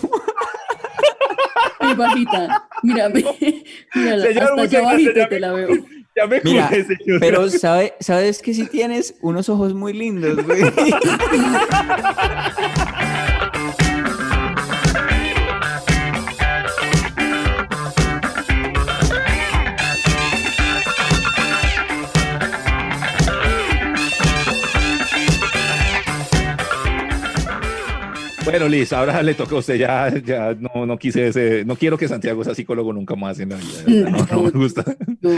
[1.85, 2.67] Muy bajita.
[2.83, 3.23] Mírame.
[3.95, 5.69] Mírala, Señor, hasta bajito ya te me- la veo.
[6.15, 7.19] Ya me Mira, curé, señor.
[7.19, 10.61] Pero sabe, sabes que si tienes unos ojos muy lindos, güey.
[28.57, 29.75] Bueno, Liz, ahora le toca a usted.
[29.75, 31.65] Ya, ya no, no quise ese.
[31.65, 34.09] No quiero que Santiago sea psicólogo nunca más en la vida.
[34.09, 34.85] No, no me gusta.
[35.19, 35.29] Yo,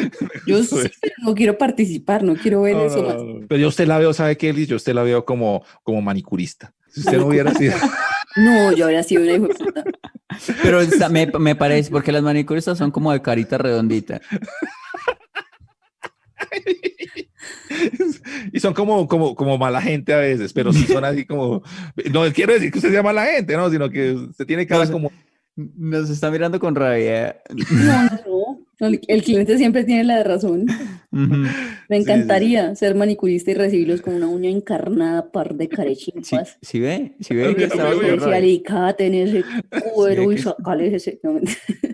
[0.45, 3.17] yo sí, pero no quiero participar, no quiero ver No, eso no, más.
[3.49, 4.67] Pero yo usted la veo, ¿sabe qué, Liz?
[4.67, 6.75] Yo usted la veo como, como manicurista.
[6.89, 7.73] Si usted no hubiera sido.
[8.36, 9.47] No, yo habría sido una hijo.
[10.62, 14.21] Pero está- me, me parece, porque las manicuristas son como de carita redondita.
[18.54, 21.62] y son como, como, como mala gente a veces, pero sí son así como.
[22.12, 23.70] No quiero decir que usted sea mala gente, ¿no?
[23.70, 25.12] Sino que usted tiene cara No, como.
[25.56, 27.42] Nos está mirando con rabia.
[27.50, 28.88] No, no, no.
[29.08, 30.68] El, cliente siempre tiene la razón.
[31.12, 31.36] Ujú.
[31.36, 36.58] Me sí, encantaría ser manicurista y recibirlos con una uña encarnada, par de Sí, carechimpas.
[36.62, 37.16] ¿sí ve?
[37.22, 38.38] ¿Sí ve que Ya estaba veo, con ya Ese rabia?
[38.38, 39.44] alicate en ese
[39.96, 41.20] cuero Sí, y sacarles ese.
[41.24, 41.40] no.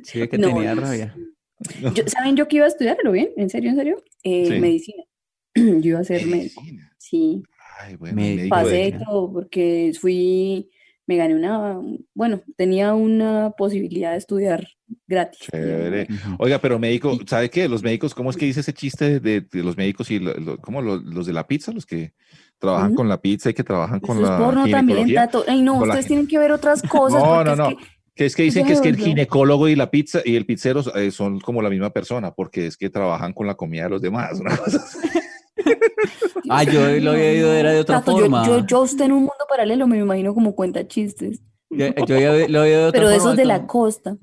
[0.04, 1.16] Sí ve que No, tenía no, rabia.
[1.96, 3.30] Yo- ¿Saben yo que iba a estudiarlo bien?
[3.38, 4.04] ¿En serio, en serio?
[4.24, 4.60] Eh, Sí.
[4.60, 5.04] Medicina.
[5.82, 6.62] Yo iba a ser médico.
[6.98, 7.44] Sí,
[7.80, 10.70] Ay, bueno, de- pasé todo porque fui,
[11.06, 11.80] me gané una,
[12.14, 14.68] bueno, tenía una posibilidad de estudiar
[15.08, 15.40] gratis.
[15.52, 16.08] Chévere.
[16.40, 17.68] Oiga, pero médico, ¿sabe qué?
[17.68, 20.58] Los médicos, ¿cómo es que dice ese chiste de, de los médicos y lo- lo-
[20.60, 22.14] cómo lo- los de la pizza, los que
[22.58, 22.96] trabajan Ujú.
[22.98, 25.14] con la pizza y que trabajan con Eso es la porno también?
[25.14, 25.44] Tato.
[25.48, 27.22] Ay, no, la ustedes tienen que ver otras cosas.
[27.22, 27.70] No, porque no, es no.
[27.70, 27.86] que-
[28.16, 30.82] Que es que dicen que es que el ginecólogo y la pizza y el pizzero
[30.96, 34.02] eh, son como la misma persona, porque es que trabajan con la comida de los
[34.04, 34.40] demás.
[34.66, 34.98] así.
[36.50, 38.46] Ah, yo lo había oído, era de otra Tato, yo- forma.
[38.46, 42.20] Yo, yo, a usted en un mundo paralelo me imagino como cuenta chistes, Yo, yo
[42.48, 44.18] lo había oído de otra pero de forma, esos de la costa.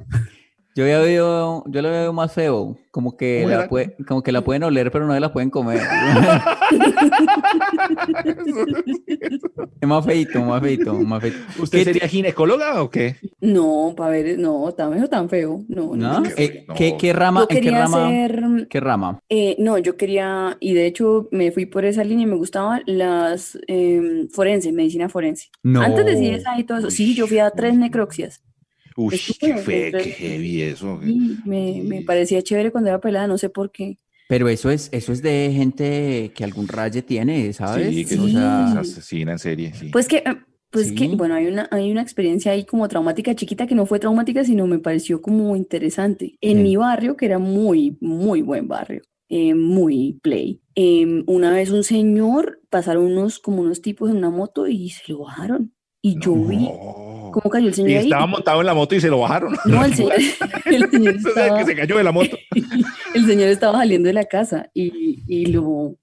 [0.77, 3.69] Yo ya veo, yo la veo más feo, como que ¿Cómo la era?
[3.69, 5.81] pue- como que la pueden oler, pero no se la pueden comer.
[9.81, 11.39] es más feito, más feito, más feito.
[11.59, 13.17] ¿Usted ¿Qué- sería ginecóloga o qué?
[13.41, 15.65] No, para ver, no, tan feo, tan feo.
[15.69, 16.23] No, ¿No?
[16.37, 16.67] Eh.
[16.77, 17.41] ¿Qué, qué rama?
[17.41, 18.07] Yo ¿En qué quería rama?
[18.07, 19.19] hacer, ¿Qué rama?
[19.29, 22.83] eh, no, yo quería, y de hecho me fui por esa línea y me gustaban
[22.87, 25.49] las em, forense, medicina forense.
[25.63, 25.83] No.
[25.83, 28.43] Antes de CSI y todo eso, sí, yo fui a tres necroxias.
[29.01, 31.01] Uy, qué fe, entre- qué heavy eso.
[31.45, 33.97] Me, me parecía chévere cuando era pelada, no sé por qué.
[34.29, 37.95] Pero eso es, eso es de gente que algún raye tiene, ¿sabes?
[37.95, 38.33] Sí, que O Sí.
[38.33, 39.89] sea, se asesina en serie, sí.
[39.91, 40.37] Pues que, eh,
[40.71, 43.99] pues que, bueno, hay una, hay una experiencia ahí como traumática chiquita que no fue
[43.99, 46.37] traumática, sino me pareció como interesante.
[46.41, 46.63] En Sí.
[46.63, 51.83] mi barrio, que era muy, muy buen barrio, eh, muy play, em, una vez un
[51.83, 55.73] señor, pasaron unos, como unos tipos en una moto y se lo bajaron.
[56.03, 56.67] Y yo vi
[57.33, 58.05] cómo cayó el Y señor ahí.
[58.05, 59.55] estaba montado en la moto y se lo bajaron.
[59.67, 60.13] No, el señor,
[60.65, 62.37] el señor O sea, estaba, que se cayó de la moto.
[63.15, 65.97] el señor estaba saliendo de la casa y, y lo,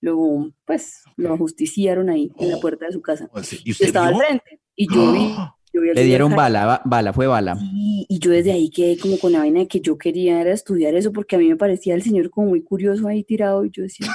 [0.00, 3.28] lo, pues, lo ajusticiaron ahí en la puerta de su casa.
[3.64, 5.28] ¿Y usted estaba al frente y yo vi,
[5.72, 7.56] yo vi al le dieron bala, ba- bala, fue bala.
[7.56, 10.52] Sí, y yo desde ahí quedé como con la vaina de que yo quería era
[10.52, 13.70] estudiar eso porque a mí me parecía el señor como muy curioso ahí tirado y
[13.70, 14.08] yo decía,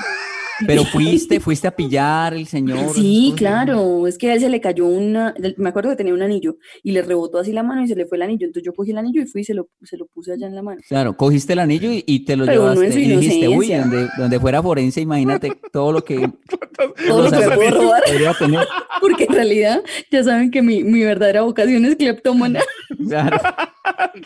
[0.68, 2.94] Pero fuiste, fuiste a pillar el señor.
[2.94, 6.22] sí, claro, es que a él se le cayó una, me acuerdo que tenía un
[6.22, 8.74] anillo y le rebotó así la mano y se le fue el anillo, entonces yo
[8.74, 10.82] cogí el anillo y fui y se lo, se lo puse allá en la mano.
[10.88, 14.40] Claro, cogiste el anillo y, y te lo Pero llevaste y dijiste, uy, donde, donde
[14.40, 16.30] fuera forense, imagínate todo lo que
[17.08, 18.04] Todo lo que me puedo robar,
[19.00, 22.62] porque en realidad ya saben que mi, mi verdadera vocación es cleptómana.
[23.08, 23.38] Claro.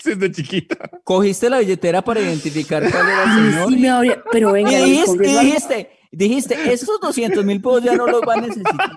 [0.03, 0.89] Desde chiquita.
[1.03, 3.69] Cogiste la billetera para identificar cuál era el señor.
[3.69, 8.33] sí me habría- pero venga, dijiste, dijiste, estos 200 mil pesos ya no los va
[8.35, 8.89] a necesitar.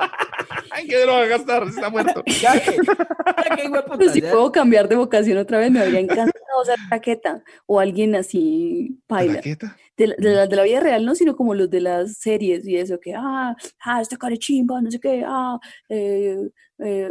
[0.71, 2.23] Ay, que lo va a gastar, está muerto.
[2.41, 5.81] Ya que, ya que, puta, Pero si ya- puedo cambiar de vocación otra vez, me
[5.81, 9.35] habría encantado ser raqueta o alguien así paila.
[9.35, 9.77] ¿Raqueta?
[9.99, 12.67] De, la- de, la- de la vida real, no, sino como los de las series
[12.67, 15.59] y eso, que, ah, ah, este carechimba, no sé qué, ah,
[15.91, 16.39] eh,
[16.81, 17.11] eh,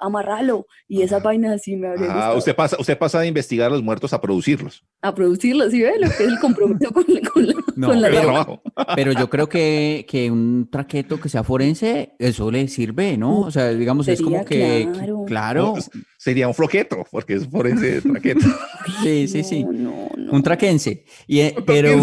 [0.00, 0.66] amarralo.
[0.88, 3.82] Y esas vainas así me habría Ah, usted pasa, usted pasa de investigar a los
[3.82, 4.84] muertos a producirlos.
[5.02, 5.92] A producirlo, ¿sí ve?
[6.00, 8.62] Lo que es el compromiso con, la- con la, No, con la pero- trabajo.
[8.96, 13.40] Pero yo creo que, que un traqueto que sea forense, eso le sirve, ¿no?
[13.40, 15.24] O sea, digamos, es como que, claro.
[15.26, 15.82] claro, No,
[16.16, 18.40] Sería un floqueto, porque es forense de traqueto.
[19.02, 20.32] sí, sí, sí, No, no, no.
[20.32, 21.04] un traquense.
[21.26, 21.98] Y, eh, pero.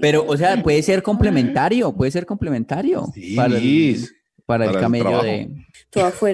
[0.00, 4.06] Pero, o sea, puede ser complementario, puede ser complementario Sí, para el,
[4.46, 5.48] para el para el camello de...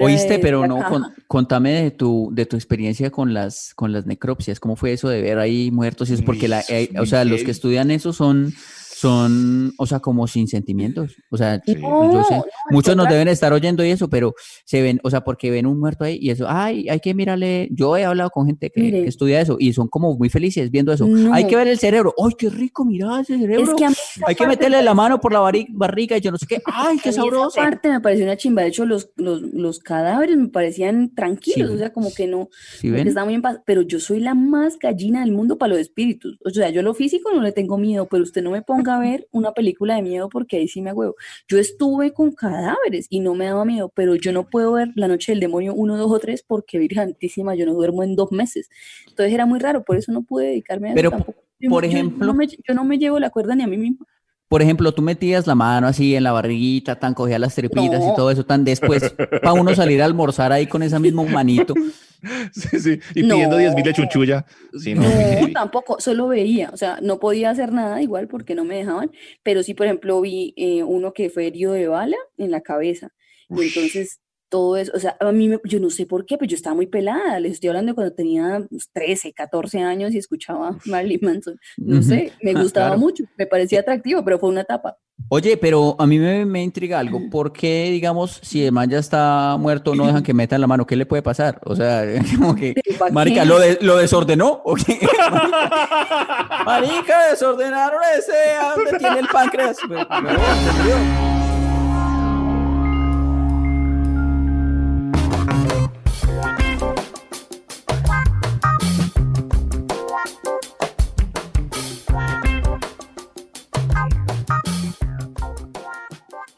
[0.01, 4.05] Oíste, de pero no, con- contame de tu, de tu experiencia con las, con las
[4.05, 6.23] necropsias, ¿cómo fue eso de ver ahí muertos y eso?
[6.23, 8.53] Porque la, eh, o sea, los que estudian eso son,
[9.01, 11.75] son, o sea, como sin sentimientos, o sea, Sí.
[11.75, 14.33] No, yo sé, muchos nos deben estar oyendo y eso, pero
[14.65, 17.67] se ven, o sea, porque ven un muerto ahí y eso, ay, hay que mirarle,
[17.71, 19.03] yo he hablado con gente que, Mire.
[19.03, 21.33] que estudia eso y son como muy felices viendo eso, No.
[21.33, 23.95] hay que ver el cerebro, ay, qué rico, mira ese cerebro, Es que a mí
[24.15, 26.45] esa hay que meterle me la mano por la barri- barriga y yo no sé
[26.47, 27.55] qué, ay, qué mí esa sabroso.
[27.55, 28.61] parte me pareció una chimba.
[28.63, 31.75] De hecho, los, los, los cadáveres me parecían tranquilos, Sí.
[31.75, 33.07] o sea, como que no, ¿Sí como que ven?
[33.07, 33.59] estaban muy en paz.
[33.65, 36.37] Pero yo soy la más gallina del mundo para los espíritus.
[36.45, 38.99] O sea, yo lo físico no le tengo miedo, pero usted no me ponga a
[38.99, 41.15] ver una película de miedo porque ahí sí me huevo.
[41.47, 45.07] Yo estuve con cadáveres y no me daba miedo, pero yo no puedo ver La
[45.07, 48.69] Noche del Demonio 1, 2 o 3 porque, virgentísima, yo no duermo en dos meses.
[49.07, 51.39] Entonces era muy raro, por eso no pude dedicarme a eso Pero, tampoco.
[51.69, 53.77] por Yo- yo ejemplo- no me- yo no me llevo la cuerda ni a mí
[53.77, 54.05] misma.
[54.49, 58.15] Por ejemplo, tú metías la mano así en la barriguita, tan cogías las tripitas y
[58.15, 61.73] todo eso, tan después, para uno salir a almorzar ahí con esa misma manito.
[62.53, 62.99] Sí, sí.
[63.15, 63.57] Y pidiendo No.
[63.57, 64.45] 10 mil de chunchulla.
[64.79, 65.09] Sí, no, No,
[65.53, 69.11] tampoco, solo veía, o sea, no podía hacer nada igual porque no me dejaban,
[69.43, 73.13] pero sí, por ejemplo, vi eh, uno que fue herido de bala en la cabeza,
[73.49, 76.49] y entonces todo eso, o sea, a mí, me- yo no sé por qué, pero
[76.49, 80.77] yo estaba muy pelada, les estoy hablando cuando tenía pues, 13, 14 años y escuchaba
[80.85, 82.99] Marilyn Manson, no sé, me Ah, gustaba claro.
[82.99, 84.97] mucho, me parecía atractivo, pero fue una etapa.
[85.29, 87.19] Oye, pero a mí me, me intriga algo.
[87.31, 90.85] ¿Por qué, digamos, si el man ya está muerto, no dejan que metan la mano?
[90.85, 91.59] ¿Qué le puede pasar?
[91.65, 92.03] O sea,
[92.39, 93.43] como que, Pero ¿pa' marica?
[93.43, 94.61] ¿lo, de- lo desordenó?
[94.63, 94.99] ¿O qué?
[96.65, 99.77] marica, desordenaron ese, ¿a ¿dónde tiene el páncreas?
[99.87, 100.39] Pero, pero,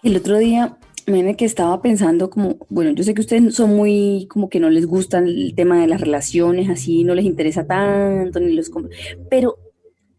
[0.01, 4.27] El otro día, miren que estaba pensando como, bueno, yo sé que ustedes son muy,
[4.29, 8.39] como que no les gusta el tema de las relaciones, así, no les interesa tanto,
[8.39, 8.71] ni los...
[9.29, 9.57] Pero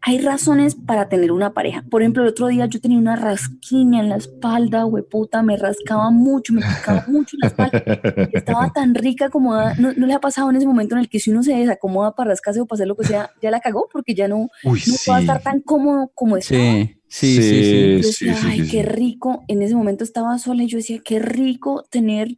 [0.03, 1.83] hay razones para tener una pareja.
[1.89, 6.09] Por ejemplo, el otro día yo tenía una rasquiña en la espalda, puta, me rascaba
[6.09, 7.83] mucho, me picaba mucho la espalda.
[8.33, 9.75] Estaba tan rica, acomodada.
[9.75, 12.15] ¿No, ¿No, le ha pasado en ese momento en el que si uno se desacomoda
[12.15, 13.87] para rascarse o para hacer lo que sea, ya la cagó?
[13.91, 15.09] Porque ya no, Uy, no sí.
[15.09, 16.61] va a estar tan cómodo como estaba.
[16.61, 17.81] Sí, sí, sí, sí.
[18.01, 18.89] Yo decía, sí, ay, sí, qué sí.
[18.89, 19.43] rico.
[19.47, 22.37] En ese momento estaba sola y yo decía, qué rico tener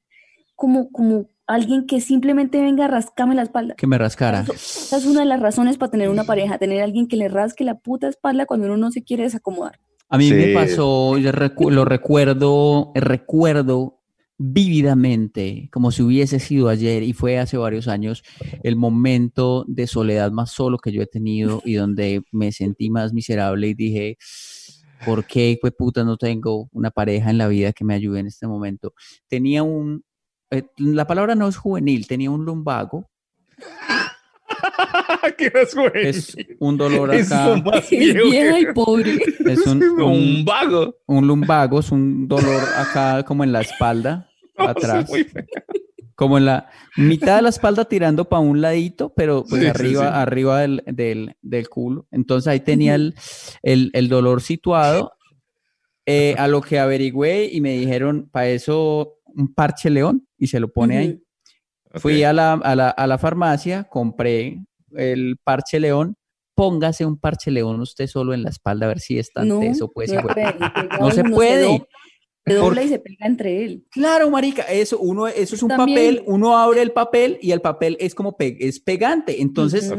[0.55, 3.75] como, como alguien que simplemente venga a rascarme la espalda.
[3.75, 4.41] Que me rascara.
[4.41, 7.27] Eso- Esa es una de las razones para tener una pareja, tener alguien que le
[7.27, 9.79] rasque la puta espalda cuando uno no se quiere desacomodar.
[10.09, 13.99] A mí me pasó, yo recu- lo recuerdo, recuerdo
[14.37, 18.23] vívidamente, como si hubiese sido ayer, y fue hace varios años,
[18.63, 23.13] el momento de soledad más solo que yo he tenido y donde me sentí más
[23.13, 24.17] miserable y dije,
[25.05, 28.27] ¿por qué, pues puta, no tengo una pareja en la vida que me ayude en
[28.27, 28.93] este momento?
[29.27, 30.03] Tenía un,
[30.51, 33.09] eh, la palabra no es juvenil, tenía un lumbago,
[35.37, 35.89] ¿Qué es, güey?
[36.07, 39.17] es un dolor acá, Es vieja y pobre.
[39.45, 40.95] es un, un un, vago.
[41.07, 45.09] un lumbago, es un dolor acá como en la espalda, No, atrás.
[45.09, 45.45] muy feo.
[46.15, 49.69] Como en la mitad de la espalda tirando para un ladito, pero pues Sí, sí,
[49.69, 50.09] arriba, sí.
[50.13, 52.07] arriba del, del, del culo.
[52.11, 53.15] Entonces ahí tenía el,
[53.61, 55.13] el, el dolor situado.
[56.05, 60.59] eh, a lo que averigüé y me dijeron, para eso un parche león y se
[60.59, 61.09] lo pone ahí.
[61.89, 61.99] Ujú.
[62.01, 64.59] Fui a la, a, la, a la farmacia, compré
[64.95, 66.15] el parche león.
[66.55, 69.59] Póngase un parche león usted solo en la espalda a ver si es tan No,
[69.59, 70.11] teso, pues.
[70.13, 70.55] no, pega
[70.99, 71.83] No se puede.
[72.45, 73.85] Se dobla Por- y se pega entre él.
[73.89, 76.15] Claro, marica, eso, uno, eso es un También.
[76.17, 79.91] papel, uno abre el papel y el papel es como pe- es pegante, entonces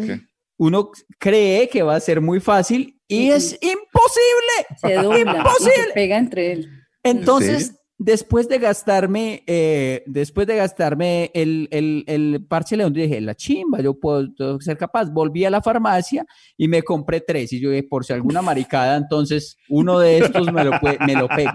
[0.57, 4.77] uno cree que va a ser muy fácil y es imposible.
[4.81, 5.93] Se dobla y se ¡Imposible!
[5.95, 6.71] pega entre él.
[7.03, 13.21] Entonces, después de gastarme, eh, después de gastarme el, el, el parche león, yo dije,
[13.21, 14.29] la chimba, yo puedo,
[14.61, 15.11] ser capaz.
[15.11, 16.25] Volví a la farmacia
[16.57, 20.53] y me compré tres y yo dije, por si alguna maricada, entonces uno de estos
[20.53, 21.53] me lo, pue- me lo pego.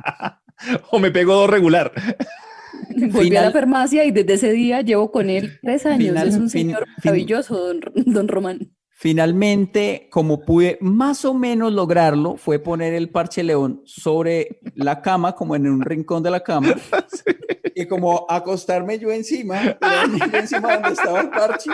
[0.91, 1.91] O me pego dos regular.
[3.11, 6.09] Volví a la farmacia y desde ese día llevo con él tres años.
[6.09, 8.71] Final- es un fin- señor fin- maravilloso, don, don Román.
[9.01, 15.35] Finalmente, como pude más o menos lograrlo, fue poner el parche león sobre la cama,
[15.35, 16.75] como en un rincón de la cama,
[17.75, 21.69] y como acostarme yo encima, yo encima donde estaba el parche,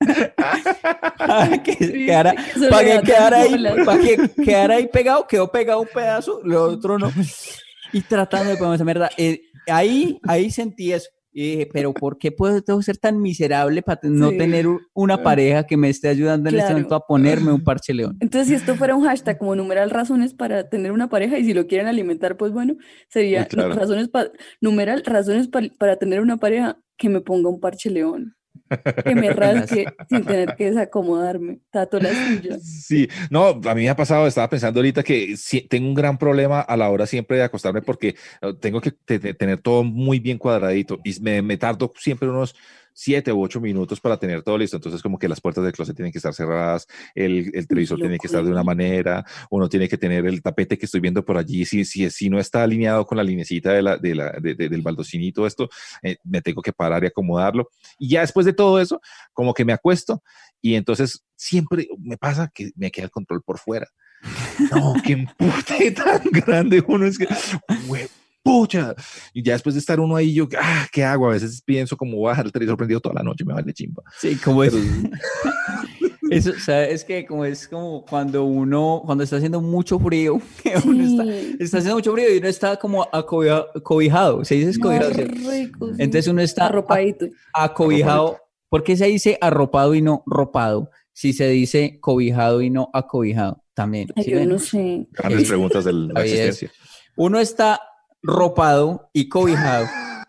[1.18, 2.34] para que quedara,
[2.70, 7.12] para que ahí, para que quedara ahí pegado, quedó pegado un pedazo, lo otro no,
[7.92, 9.10] y tratando de poner esa mierda.
[9.18, 11.10] Eh, ahí, ahí sentí eso.
[11.34, 14.36] Y dije, pero ¿por qué puedo ser tan miserable para no Sí.
[14.36, 16.74] tener una pareja que me esté ayudando en este Claro.
[16.74, 18.18] momento a ponerme un parche león?
[18.20, 21.54] Entonces, si esto fuera un hashtag como numeral razones para tener una pareja y si
[21.54, 22.74] lo quieren alimentar, pues bueno,
[23.08, 23.72] sería claro.
[23.74, 28.36] razones para numeral razones pa- para tener una pareja que me ponga un parche león,
[29.04, 32.58] que me rasque sin tener que desacomodarme, tato la suya.
[32.62, 35.34] Sí, no, a mí me ha pasado, estaba pensando ahorita que
[35.68, 39.18] tengo un gran problema a la hora siempre de acostarme porque eh, tengo que te-
[39.18, 42.54] te- tener todo muy bien cuadradito y me, me tardo siempre unos
[42.94, 44.76] siete u ocho minutos para tener todo listo.
[44.76, 48.18] Entonces, como que las puertas del closet tienen que estar cerradas, el, el televisor tiene
[48.18, 51.36] que estar de una manera, uno tiene que tener el tapete que estoy viendo por
[51.36, 51.64] allí.
[51.64, 54.68] Si, si, si no está alineado con la linecita de la, de la, de- de-
[54.68, 55.68] del baldocín y todo esto,
[56.02, 57.68] eh, me tengo que parar y acomodarlo.
[57.98, 59.00] Y ya después de todo eso,
[59.32, 60.22] como que me acuesto
[60.60, 63.88] y entonces siempre me pasa que me queda el control por fuera.
[64.70, 67.26] No, qué empute tan grande uno es que,
[67.88, 68.08] "Hue-
[68.42, 68.94] pucha.
[69.32, 71.28] Y ya después de estar uno ahí, yo, ah, ¿qué hago?
[71.28, 73.72] A veces pienso como voy a dejar el televisor prendido toda la noche, me vale
[73.72, 74.02] chimba.
[74.20, 74.74] Sí, como es.
[76.30, 80.40] Eso, o sea, es que como es como cuando uno, cuando está haciendo mucho frío,
[80.62, 81.56] que uno está, Sí.
[81.60, 85.94] está haciendo mucho frío y uno está como acobija- acobijado, se dice escobijado, rico, sí.
[85.98, 87.26] Entonces uno está arropadito.
[87.52, 88.38] acobijado.
[88.70, 90.88] ¿Por qué se dice arropado y no ropado?
[91.12, 94.08] Si se dice cobijado y no acobijado, también.
[94.16, 94.48] Ay, ¿sí yo ven?
[94.48, 95.06] no sé.
[95.10, 95.48] Grandes Sí.
[95.48, 96.70] preguntas de la existencia.
[97.16, 97.78] Uno está
[98.22, 99.86] ropado y cobijado,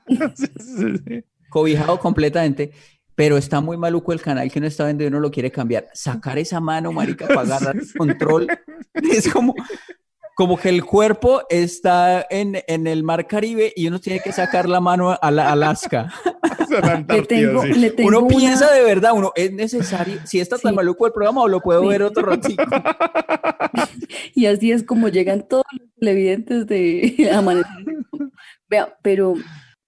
[0.35, 1.23] Sí, sí, sí.
[1.49, 2.71] cobijado completamente,
[3.15, 5.87] pero está muy maluco el canal que uno está viendo y uno lo quiere cambiar.
[5.93, 8.47] Sacar esa mano, marica, para agarrar el control.
[9.11, 9.53] Es como,
[10.35, 14.67] como que el cuerpo está en, en el mar Caribe y uno tiene que sacar
[14.67, 16.11] la mano a la Alaska.
[16.59, 17.73] Esa la Le Antártida, tengo, sí.
[17.73, 20.75] le tengo Uno una- piensa de verdad, uno es necesario, si está tan Sí.
[20.75, 21.87] maluco el programa o lo puedo Sí.
[21.87, 22.63] ver otro ratito.
[24.35, 27.85] Y así es como llegan todos los televidentes de Amanecer.
[28.69, 29.35] Vea, pero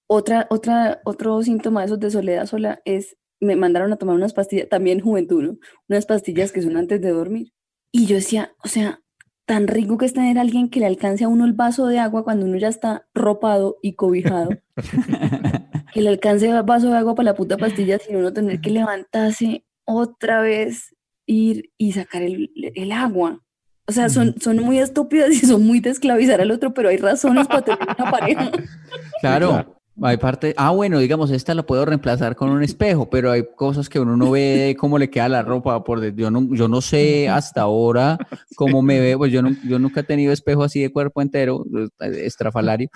[0.08, 4.34] otra, otra, otro síntoma de esos de soledad sola es, me mandaron a tomar unas
[4.34, 5.58] pastillas, también juventud, ¿no?
[5.90, 7.52] Unas pastillas que son antes de dormir.
[7.92, 9.02] Y yo decía, o sea,
[9.46, 12.00] tan rico que es tener a alguien que le alcance a uno el vaso de
[12.00, 14.50] agua cuando uno ya está ropado y cobijado.
[15.94, 18.70] que le alcance el vaso de agua para la puta pastilla sin uno tener que
[18.70, 20.96] levantarse otra vez
[21.26, 23.45] ir y sacar el, el agua.
[23.88, 26.98] O sea, son, son muy estúpidas y son muy de esclavizar al otro, pero hay
[26.98, 28.52] razones para tener una pareja.
[29.22, 29.76] Claro.
[30.02, 33.88] Hay parte, ah, bueno, digamos, esta la puedo reemplazar con un espejo, pero hay cosas
[33.88, 35.82] que uno no ve de cómo le queda la ropa.
[35.86, 38.18] Por yo, no, yo no sé hasta ahora
[38.58, 41.64] cómo me veo, pues yo, no, yo nunca he tenido espejo así de cuerpo entero,
[42.02, 42.90] eh, estrafalario.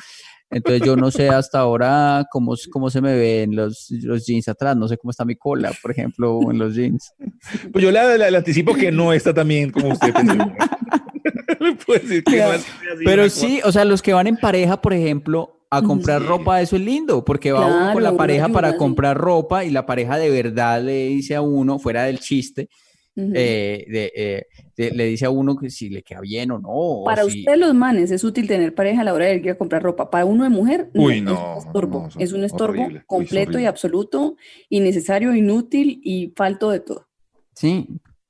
[0.51, 4.75] Entonces yo no sé hasta ahora cómo, cómo se me ven los, los jeans atrás,
[4.75, 7.13] no sé cómo está mi cola, por ejemplo, en los jeans.
[7.71, 10.33] Pues yo le, le- le anticipo que no está tan bien como usted pensó.
[11.87, 14.93] Decir que no es así Pero sí, o sea, los que van en pareja, por
[14.93, 18.53] ejemplo, a comprar ropa, eso es lindo, porque va uno Claro, con la pareja ayuda,
[18.61, 18.77] para sí.
[18.77, 22.69] comprar ropa y la pareja de verdad le dice a uno, fuera del chiste,
[23.35, 24.45] Eh, de- eh,
[24.77, 26.69] de- le dice a uno que si le queda bien o no.
[26.69, 29.49] o Para si- ustedes los manes es útil tener pareja a la hora de ir
[29.51, 30.09] a comprar ropa.
[30.09, 31.99] Para uno de mujer, no, Uy, es no, un estorbo.
[32.01, 32.87] no, es un es estorbo horrible.
[32.89, 34.35] Uy, es completo y absoluto,
[34.69, 37.07] innecesario, inútil y falto de todo.
[37.53, 37.87] Sí,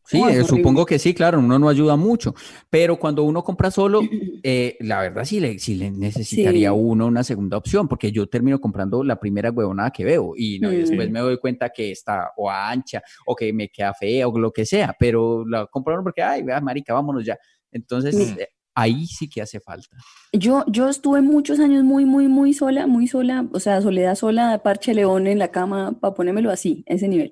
[0.09, 2.33] sí, es eh, supongo que sí, claro, uno no ayuda mucho,
[2.69, 4.01] pero cuando uno compra solo,
[4.43, 6.75] eh, la verdad sí le, sí le necesitaría Sí.
[6.77, 10.71] uno una segunda opción, porque yo termino comprando la primera huevonada que veo y, no,
[10.73, 11.11] y después Mm.
[11.13, 14.65] me doy cuenta que está o ancha o que me queda fea o lo que
[14.65, 17.37] sea, pero la compraron porque, ay, vea, marica, vámonos ya.
[17.71, 18.39] Entonces, Mm.
[18.39, 19.97] eh, ahí sí que hace falta.
[20.31, 24.61] Yo, yo estuve muchos años muy, muy, muy sola, muy sola, o sea, soledad sola,
[24.63, 27.31] parche león en la cama, para ponérmelo así, a ese nivel.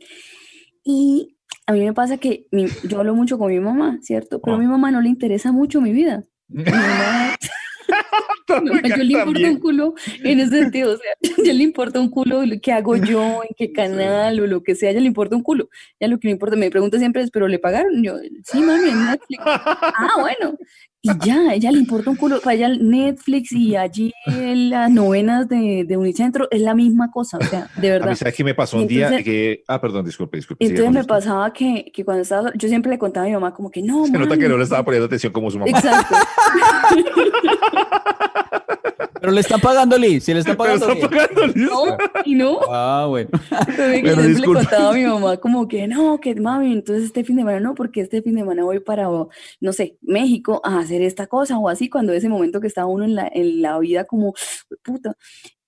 [0.83, 4.41] Y a mí me pasa que mi- yo hablo mucho con mi mamá, ¿cierto?
[4.41, 6.23] Pero a mi mamá no le interesa mucho mi vida.
[6.49, 7.35] Mi mamá,
[8.63, 9.93] no, yo le importa un culo
[10.23, 11.11] en ese sentido, o sea,
[11.45, 14.75] yo le importa un culo lo que hago yo, en qué canal o lo que
[14.75, 15.69] sea, a ella le importa un culo.
[15.99, 18.03] Ya lo que me importa, me pregunta siempre es, ¿pero le pagaron?
[18.03, 19.41] Yo, sí, mami, en Netflix.
[19.45, 20.57] Ah, bueno.
[20.99, 25.47] Y ya, a ella le importa un culo, para ella Netflix y allí las novenas
[25.47, 28.09] de, de Unicentro es la misma cosa, o sea, de A verdad.
[28.09, 29.03] mí, ¿sabes qué me pasó un día?
[29.05, 30.65] entonces- que, ah, perdón, disculpe, disculpe.
[30.65, 33.69] Entonces me pasaba que, que cuando estaba, yo siempre le contaba a mi mamá como
[33.69, 35.69] que no, Se nota que no le estaba poniendo atención como su mamá.
[35.69, 36.15] Exacto.
[39.19, 40.89] Pero le están pagando, Lee, si le están pagando.
[40.89, 41.85] está pagando, ¿listo?
[41.85, 42.59] No, y no.
[42.69, 43.29] Ah, bueno.
[43.75, 47.35] Pero siempre le contaba a mi mamá como que no, que mami, entonces este fin
[47.35, 51.01] de semana no, porque este fin de semana voy para, no sé, México a hacer
[51.01, 54.05] esta cosa o así, cuando ese momento que estaba uno en la, en la vida
[54.05, 54.33] como,
[54.83, 55.15] puta.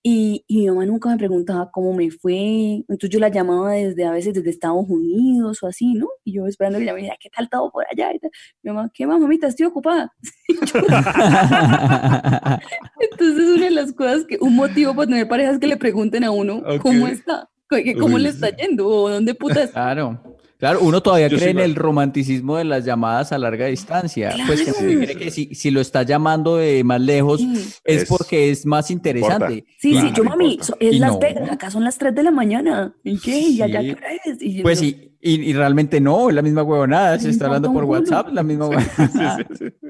[0.02, 4.06] Y, y mi mamá nunca me preguntaba cómo me fue, entonces yo la llamaba desde,
[4.06, 6.08] a veces desde Estados Unidos o así, ¿no?
[6.24, 8.14] Y yo esperando que ella me dijera, ¿qué tal todo por allá?
[8.14, 8.30] Y tal.
[8.62, 9.48] Mi mamá, ¿qué más, mamita?
[9.48, 10.10] Estoy ocupada.
[12.98, 16.24] Entonces, una de las cosas que, un motivo para tener parejas es que le pregunten
[16.24, 16.80] a uno Ok.
[16.80, 19.72] cómo está, que cómo Uy, le está yendo o dónde puta está.
[19.72, 20.18] Claro.
[20.60, 24.34] Claro, uno todavía Yo cree sí en el romanticismo de las llamadas a larga distancia.
[24.46, 27.52] Pues que cree si, si lo está llamando de más lejos Sí.
[27.84, 29.64] es Es- porque es más interesante.
[29.78, 31.18] Sí, Claro, sí, yo mami, so- es Y Las no.
[31.18, 32.94] Vegas, acá son las 3 de la mañana.
[33.02, 33.38] ¿Y qué?
[33.38, 34.40] ¿Y allá qué hora es?
[34.42, 37.46] Y yo, Pues no, sí, y, y realmente no, es la misma huevonada, se está
[37.46, 37.84] hablando por.
[37.84, 39.38] WhatsApp, la misma huevonada.
[39.48, 39.88] Sí, sí, sí.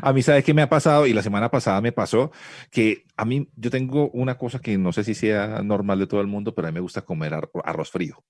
[0.00, 1.06] A mí, ¿sabes qué me ha pasado?
[1.06, 2.30] Y la semana pasada me pasó
[2.70, 6.20] que a mí, yo tengo una cosa que no sé si sea normal de todo
[6.20, 8.22] el mundo, pero a mí me gusta comer ar- arroz frío.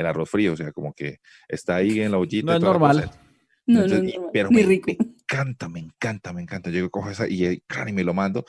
[0.00, 2.46] El arroz frío, o sea, como que está ahí en la ollita.
[2.46, 3.10] No es normal.
[3.66, 4.86] no, no, Entonces, y- no, pero me, rico.
[4.88, 6.70] me encanta, me encanta, me encanta.
[6.70, 8.44] Yo cojo esa y, eh, y me lo mando.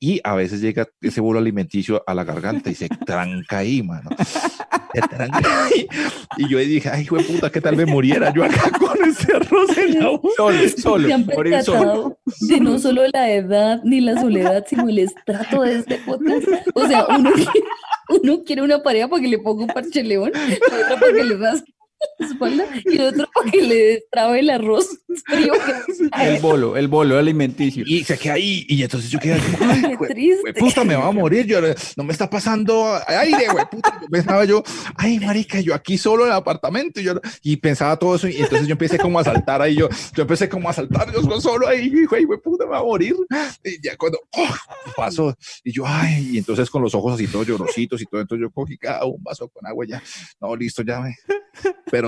[0.00, 4.10] Y a veces llega ese bolo alimenticio a la garganta y se tranca ahí, mano.
[6.36, 9.76] Y yo dije, ay, de puta, ¿qué tal me muriera yo acá con ese arroz
[9.76, 10.28] en la boca?
[10.36, 12.18] Solo, solo, ¿Se han morir solo.
[12.40, 16.46] de no solo la edad ni la soledad, sino el estrato de este podcast?
[16.74, 17.66] O sea, uno quiere,
[18.22, 21.36] uno quiere una pareja para que le ponga un parche león, otra para que le
[21.36, 21.72] rasque
[22.20, 24.88] espalda y otro para que le destrabe el arroz
[25.26, 25.52] frío.
[25.54, 27.84] que- El bolo, el bolo alimenticio.
[27.86, 28.64] Y se queda ahí.
[28.68, 30.54] Y entonces yo quedé como, ay, Qué triste.
[30.54, 31.46] puta, me va a morir.
[31.46, 31.60] Yo,
[31.96, 33.98] no me está pasando aire, güey, puta.
[34.02, 34.62] Yo pensaba yo,
[34.96, 37.00] ay, marica, yo aquí solo en el apartamento.
[37.00, 38.28] Y, yo, y pensaba todo eso.
[38.28, 39.76] Y entonces yo empecé como a saltar ahí.
[39.76, 41.12] Yo, yo empecé como a saltar.
[41.12, 43.14] Yo solo ahí, güey, güey, puta, me va a morir.
[43.64, 44.54] Y ya cuando ¡oh!
[44.96, 48.20] pasó, y yo, ay, y entonces con los ojos así todos llorositos y todo.
[48.20, 50.02] Entonces yo cogí cada un vaso con agua y ya.
[50.40, 51.16] No, listo, ya me.
[51.90, 52.07] Pero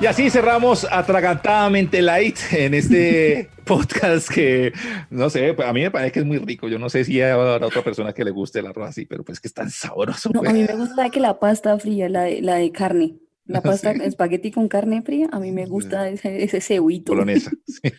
[0.00, 4.72] Y así cerramos atragantadamente light en este podcast que,
[5.08, 6.68] no sé, pues, a mí me parece que es muy rico.
[6.68, 9.40] Yo no sé si habrá otra persona que le guste el arroz así, pero pues
[9.40, 10.30] que es tan sabroso.
[10.34, 10.50] No, güey.
[10.50, 13.14] a mí me gusta que la pasta fría, la de, la de carne.
[13.46, 14.00] La pasta, Sí.
[14.02, 17.12] espagueti con carne fría, a mí me gusta ese, ese cebuito.
[17.12, 17.50] Polonesa.
[17.66, 17.90] Sí.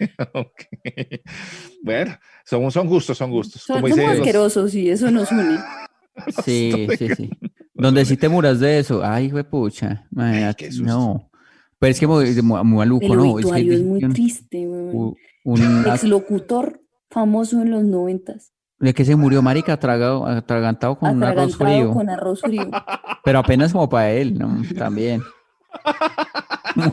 [1.84, 3.62] Bueno, son, son gustos, son gustos.
[3.64, 5.58] Son- Como somos los- asquerosos y eso nos une.
[6.46, 7.30] Sí, sí, sí.
[7.74, 9.02] Donde sí te muras de eso.
[9.04, 10.06] Ay, pucha.
[10.58, 10.86] qué susto.
[10.86, 11.32] No.
[11.80, 13.40] Pero es que muy, muy, muy maluco, El ¿no?
[13.40, 18.52] Es que es muy un- triste, un- un- Exlocutor famoso en los noventas.
[18.80, 21.94] de que se murió marica atragado, atragantado con un arroz Atragantado frío.
[21.94, 22.70] con arroz frío.
[23.24, 24.62] Pero apenas como para él, ¿no?
[24.78, 25.22] También.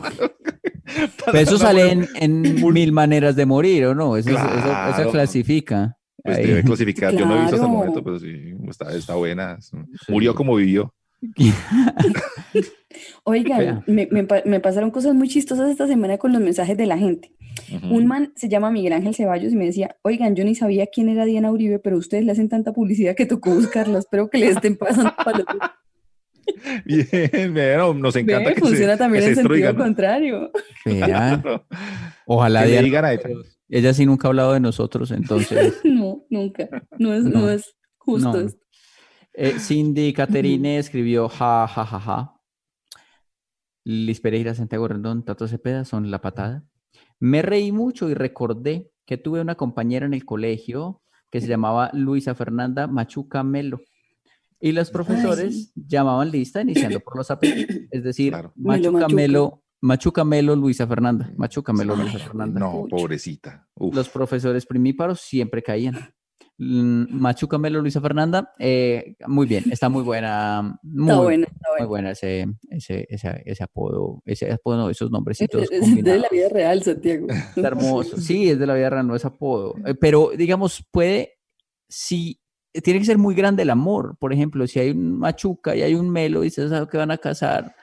[1.25, 2.41] Pero eso sale en, en
[2.73, 4.17] mil maneras de morir, ¿o no?
[4.17, 4.63] Eso, eso- eso- eso
[4.95, 5.11] Claro.
[5.11, 5.97] clasifica.
[6.23, 6.45] Pues Ahí.
[6.47, 7.13] debe clasificar.
[7.15, 7.77] Yo no he visto hasta el Claro.
[7.77, 9.57] momento, pero sí, está, está buena.
[10.07, 10.93] Murió como vivió.
[13.23, 16.85] Oigan, me, me pa- me pasaron cosas muy chistosas esta semana con los mensajes de
[16.85, 17.31] la gente.
[17.89, 21.07] Un man se llama Miguel Ángel Ceballos y me decía, oigan, yo ni sabía quién
[21.09, 23.99] era Diana Uribe, pero ustedes le hacen tanta publicidad que tocó buscarla.
[23.99, 25.43] Espero que le estén pasando para
[26.85, 30.51] Bien, bueno, nos encanta que funciona se, también que en se sentido contrario.
[30.83, 31.65] Claro.
[32.27, 33.13] Ojalá Que Diana- digan a
[33.69, 35.79] Ella sí nunca ha hablado de nosotros, entonces.
[35.83, 36.67] No, nunca.
[36.99, 37.49] No es, no, No.
[37.49, 38.39] es justo No.
[38.47, 38.59] esto.
[39.33, 42.34] Eh, Cindy Caterine escribió ja, ja, ja, ja.
[43.85, 46.65] Liz Pereira, Santiago Rendón, Tato Cepeda son la patada.
[47.19, 51.91] Me reí mucho y recordé que tuve una compañera en el colegio que se llamaba
[51.93, 53.79] Luisa Fernanda Machuca Melo.
[54.59, 57.75] Y los profesores llamaban lista iniciando por los apellidos.
[57.91, 58.51] Es decir, Claro.
[58.55, 59.15] Machuca Machuca.
[59.15, 61.31] Melo, Machuca Melo, Luisa Fernanda.
[61.37, 62.59] Machuca Melo, Luisa Fernanda.
[62.59, 63.67] No, pobrecita.
[63.75, 63.93] Uf.
[63.93, 65.95] Los profesores primíparos siempre caían.
[66.57, 70.79] Mm, Machuca Melo, Luisa Fernanda, eh, muy bien, está muy buena.
[70.83, 71.87] Muy, Está bueno, está muy bueno.
[71.89, 76.21] buena ese, ese, ese, ese apodo, ese apodo, no, esos nombrecitos Es de combinados.
[76.21, 77.27] la vida real, Santiago.
[77.29, 78.17] Está hermoso.
[78.21, 79.75] Sí, es de la vida real, no es apodo.
[79.85, 81.33] Eh, Pero, digamos, puede,
[81.89, 82.39] si
[82.83, 84.15] tiene que ser muy grande el amor.
[84.17, 87.11] Por ejemplo, si hay un Machuca y hay un Melo y se sabe que van
[87.11, 87.75] a casar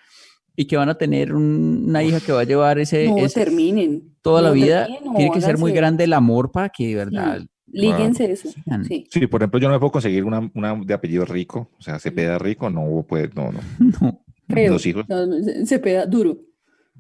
[0.57, 3.41] y que van a tener un- una hija que va a llevar ese, No ese-
[3.45, 4.17] terminen.
[4.23, 6.95] toda la No vida, terminen, tiene que ser muy grande el amor para que de
[6.95, 7.41] verdad.
[7.73, 8.51] Líguense eso.
[8.87, 9.07] Sí.
[9.11, 11.99] Sí, por ejemplo, yo no me puedo conseguir una, una de apellido rico, o sea,
[11.99, 13.61] Cepeda rico, no puede, no, no.
[14.01, 14.21] No.
[14.49, 14.73] Feo.
[14.75, 15.27] Los hijos, No,
[15.83, 16.37] pega duro.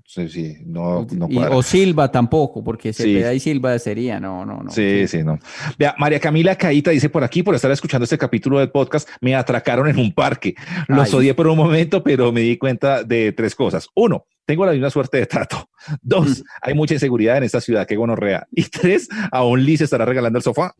[0.07, 1.55] sí, sí, no, no Y- cuadra.
[1.57, 3.03] o Silva tampoco, porque Sí.
[3.03, 4.71] Cepeda y Silva sería, no, no, no.
[4.71, 5.39] Sí, sí, no.
[5.79, 9.35] Vea, María Camila Caíta dice por aquí, por estar escuchando este capítulo del podcast, me
[9.35, 10.55] atracaron en un parque.
[10.89, 11.19] Los Ay.
[11.19, 13.89] odié por un momento, pero me di cuenta de tres cosas.
[13.95, 15.69] Uno, tengo la misma suerte de trato.
[16.03, 18.47] Dos, hay mucha inseguridad en esta ciudad, qué gonorrea.
[18.51, 20.75] Y tres, aún Liz estará regalando el sofá.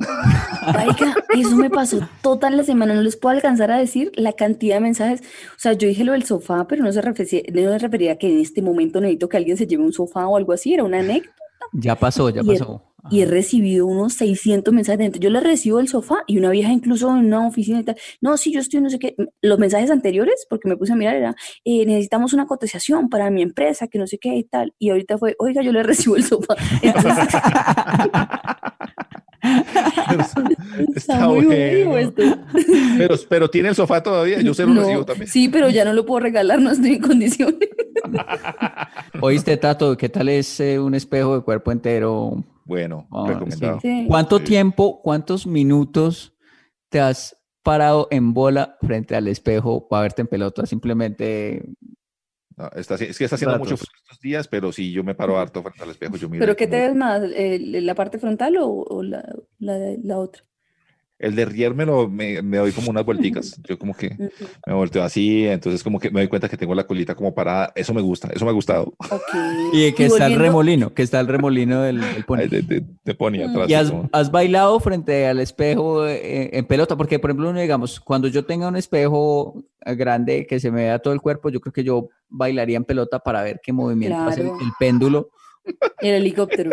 [0.73, 2.95] Marica, eso me pasó toda la semana.
[2.95, 5.21] No les puedo alcanzar a decir la cantidad de mensajes.
[5.21, 8.17] O sea, yo dije lo del sofá, pero no se refería, no se refería a
[8.17, 10.75] que en este momento necesito que alguien se lleve un sofá o algo así.
[10.75, 11.35] Era una anécdota.
[11.73, 12.59] Ya pasó, ya Y el-
[13.11, 15.19] Y he recibido unos 600 mensajes de gente.
[15.19, 17.97] Yo le recibo el sofá y una vieja incluso en una oficina y tal.
[18.21, 19.17] No, sí, yo estoy no sé qué.
[19.41, 21.35] Los mensajes anteriores, porque me puse a mirar, era,
[21.65, 24.75] eh, necesitamos una cotización para mi empresa, que no sé qué y tal.
[24.79, 26.55] Y ahorita fue, oiga, yo le recibo el sofá.
[26.83, 27.29] Entonces,
[30.95, 31.91] Está muy bueno.
[31.91, 32.23] bueno esto.
[32.97, 35.29] Pero, pero tiene el sofá todavía, yo se lo No, recibo también.
[35.29, 37.69] Sí, pero ya no lo puedo regalar, no estoy en condiciones.
[39.21, 42.45] Oíste, Tato, ¿qué tal es eh, un espejo de cuerpo entero?
[42.73, 43.81] Bueno, Ah, recomendado.
[43.83, 44.07] Sí.
[44.09, 44.45] ¿Cuánto Sí.
[44.45, 46.33] tiempo, cuántos minutos
[46.89, 50.65] te has parado en bola frente al espejo para verte en pelota?
[50.65, 51.63] Simplemente,
[52.57, 55.39] No, está, es que está haciendo mucho frío estos días, pero si yo me paro
[55.39, 56.43] harto frente al espejo, yo miro.
[56.43, 57.23] ¿Pero qué te ves más?
[57.35, 59.23] ¿El- ¿La parte frontal o, o la,
[59.59, 60.43] la, la otra?
[61.23, 63.61] El de Rier me, lo, me, me doy como unas vuelticas.
[63.69, 64.11] Yo como que
[64.67, 67.73] me volteo así, entonces como que me doy cuenta que tengo la colita como parada.
[67.75, 68.93] Eso me gusta, eso me ha gustado.
[69.73, 72.39] Y que está el remolino, que está el remolino del, del pony.
[72.49, 73.69] De, de, de pony atrás.
[73.71, 76.97] ¿Y has, como- has bailado frente al espejo eh, en pelota?
[76.97, 80.83] Porque, por ejemplo, uno, digamos, cuando yo tenga un espejo eh, grande que se me
[80.83, 84.19] vea todo el cuerpo, yo creo que yo bailaría en pelota para ver qué movimiento
[84.19, 84.65] hace el, Claro.
[84.65, 85.31] el péndulo,
[86.01, 86.71] El helicóptero.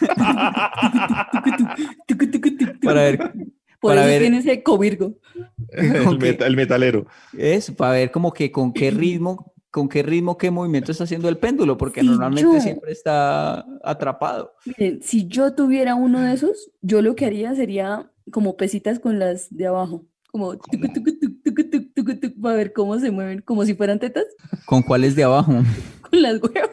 [2.82, 3.32] para ver,
[3.80, 5.14] Por para eso ver- tiene ese covirgo.
[5.70, 6.20] el, Ok.
[6.20, 7.06] meta- el metalero.
[7.36, 11.28] es, para ver como que con qué ritmo, con qué ritmo, qué movimiento está haciendo
[11.28, 12.60] el péndulo, porque normalmente yo.
[12.60, 14.52] siempre está atrapado.
[14.66, 19.18] Miren, si yo tuviera uno de esos, yo lo que haría sería como pesitas con
[19.18, 20.06] las de abajo.
[20.32, 23.74] Como tucu, tucu, tuc, tucu, tuc, tucu, tuc, para ver cómo se mueven, como si
[23.74, 24.26] fueran tetas,
[24.66, 25.52] ¿Con cuáles de abajo?
[26.10, 26.70] con las huevas.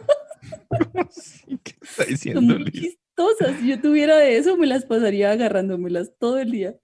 [1.64, 2.74] ¿Qué está Son diciendo muy Liz?
[2.74, 3.56] chistosas.
[3.60, 6.76] Si yo tuviera de eso, me las pasaría agarrándomelas todo el día.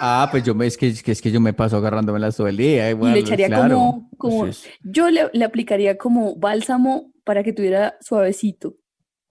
[0.00, 2.48] Ah, pues yo me, es que, es que, es que yo me paso agarrándomelas todo
[2.48, 2.90] el día.
[2.90, 3.76] Y le echaría claro.
[3.76, 8.76] como, como Pues es- yo le, le aplicaría como bálsamo para que tuviera suavecito,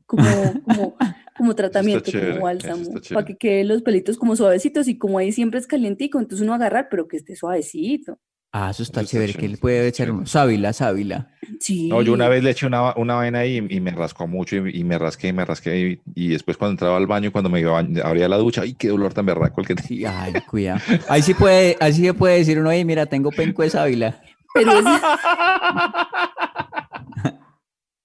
[0.06, 0.96] como, como,
[1.38, 5.32] como tratamiento, chévere, como bálsamo, para que queden los pelitos como suavecitos y como ahí
[5.32, 8.18] siempre es calientico, entonces uno agarrar, pero que esté suavecito.
[8.54, 10.26] Ah, eso está Eso está chévere, que le puede echar uno.
[10.26, 11.30] Sábila, sábila.
[11.62, 11.88] Sí.
[11.88, 14.58] No, yo una vez le eché una, una vaina ahí y, y me rascó mucho
[14.68, 17.50] y, y me rasqué y me rasqué y, y después cuando entraba al baño, cuando
[17.50, 20.22] me iba a bañ- abría la ducha, ¡ay, qué dolor tan berraco el que tenía!
[20.24, 20.82] ay, cuidado.
[21.08, 24.22] Ahí sí puede, ahí sí se puede decir uno, oye, mira, tengo penco de sábila.
[24.54, 24.86] Pero es...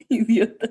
[0.09, 0.69] Idiota.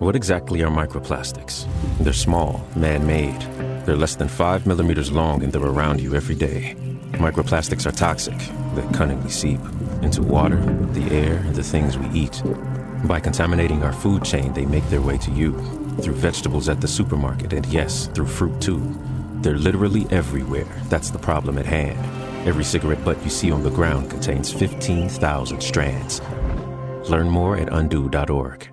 [0.00, 1.66] What exactly are microplastics?
[2.00, 3.38] They're small, man made.
[3.86, 6.76] They're less than 5 millimeters long and they're around you every day.
[7.20, 8.38] Microplastics are toxic.
[8.74, 9.60] They cunningly seep
[10.00, 10.56] into water,
[10.92, 12.42] the air, and the things we eat.
[13.04, 15.52] By contaminating our food chain, they make their way to you
[16.00, 18.80] through vegetables at the supermarket and, yes, through fruit too.
[19.42, 20.64] They're literally everywhere.
[20.88, 21.98] That's the problem at hand.
[22.48, 26.22] Every cigarette butt you see on the ground contains 15,000 strands.
[27.10, 28.69] Learn more at undo.org.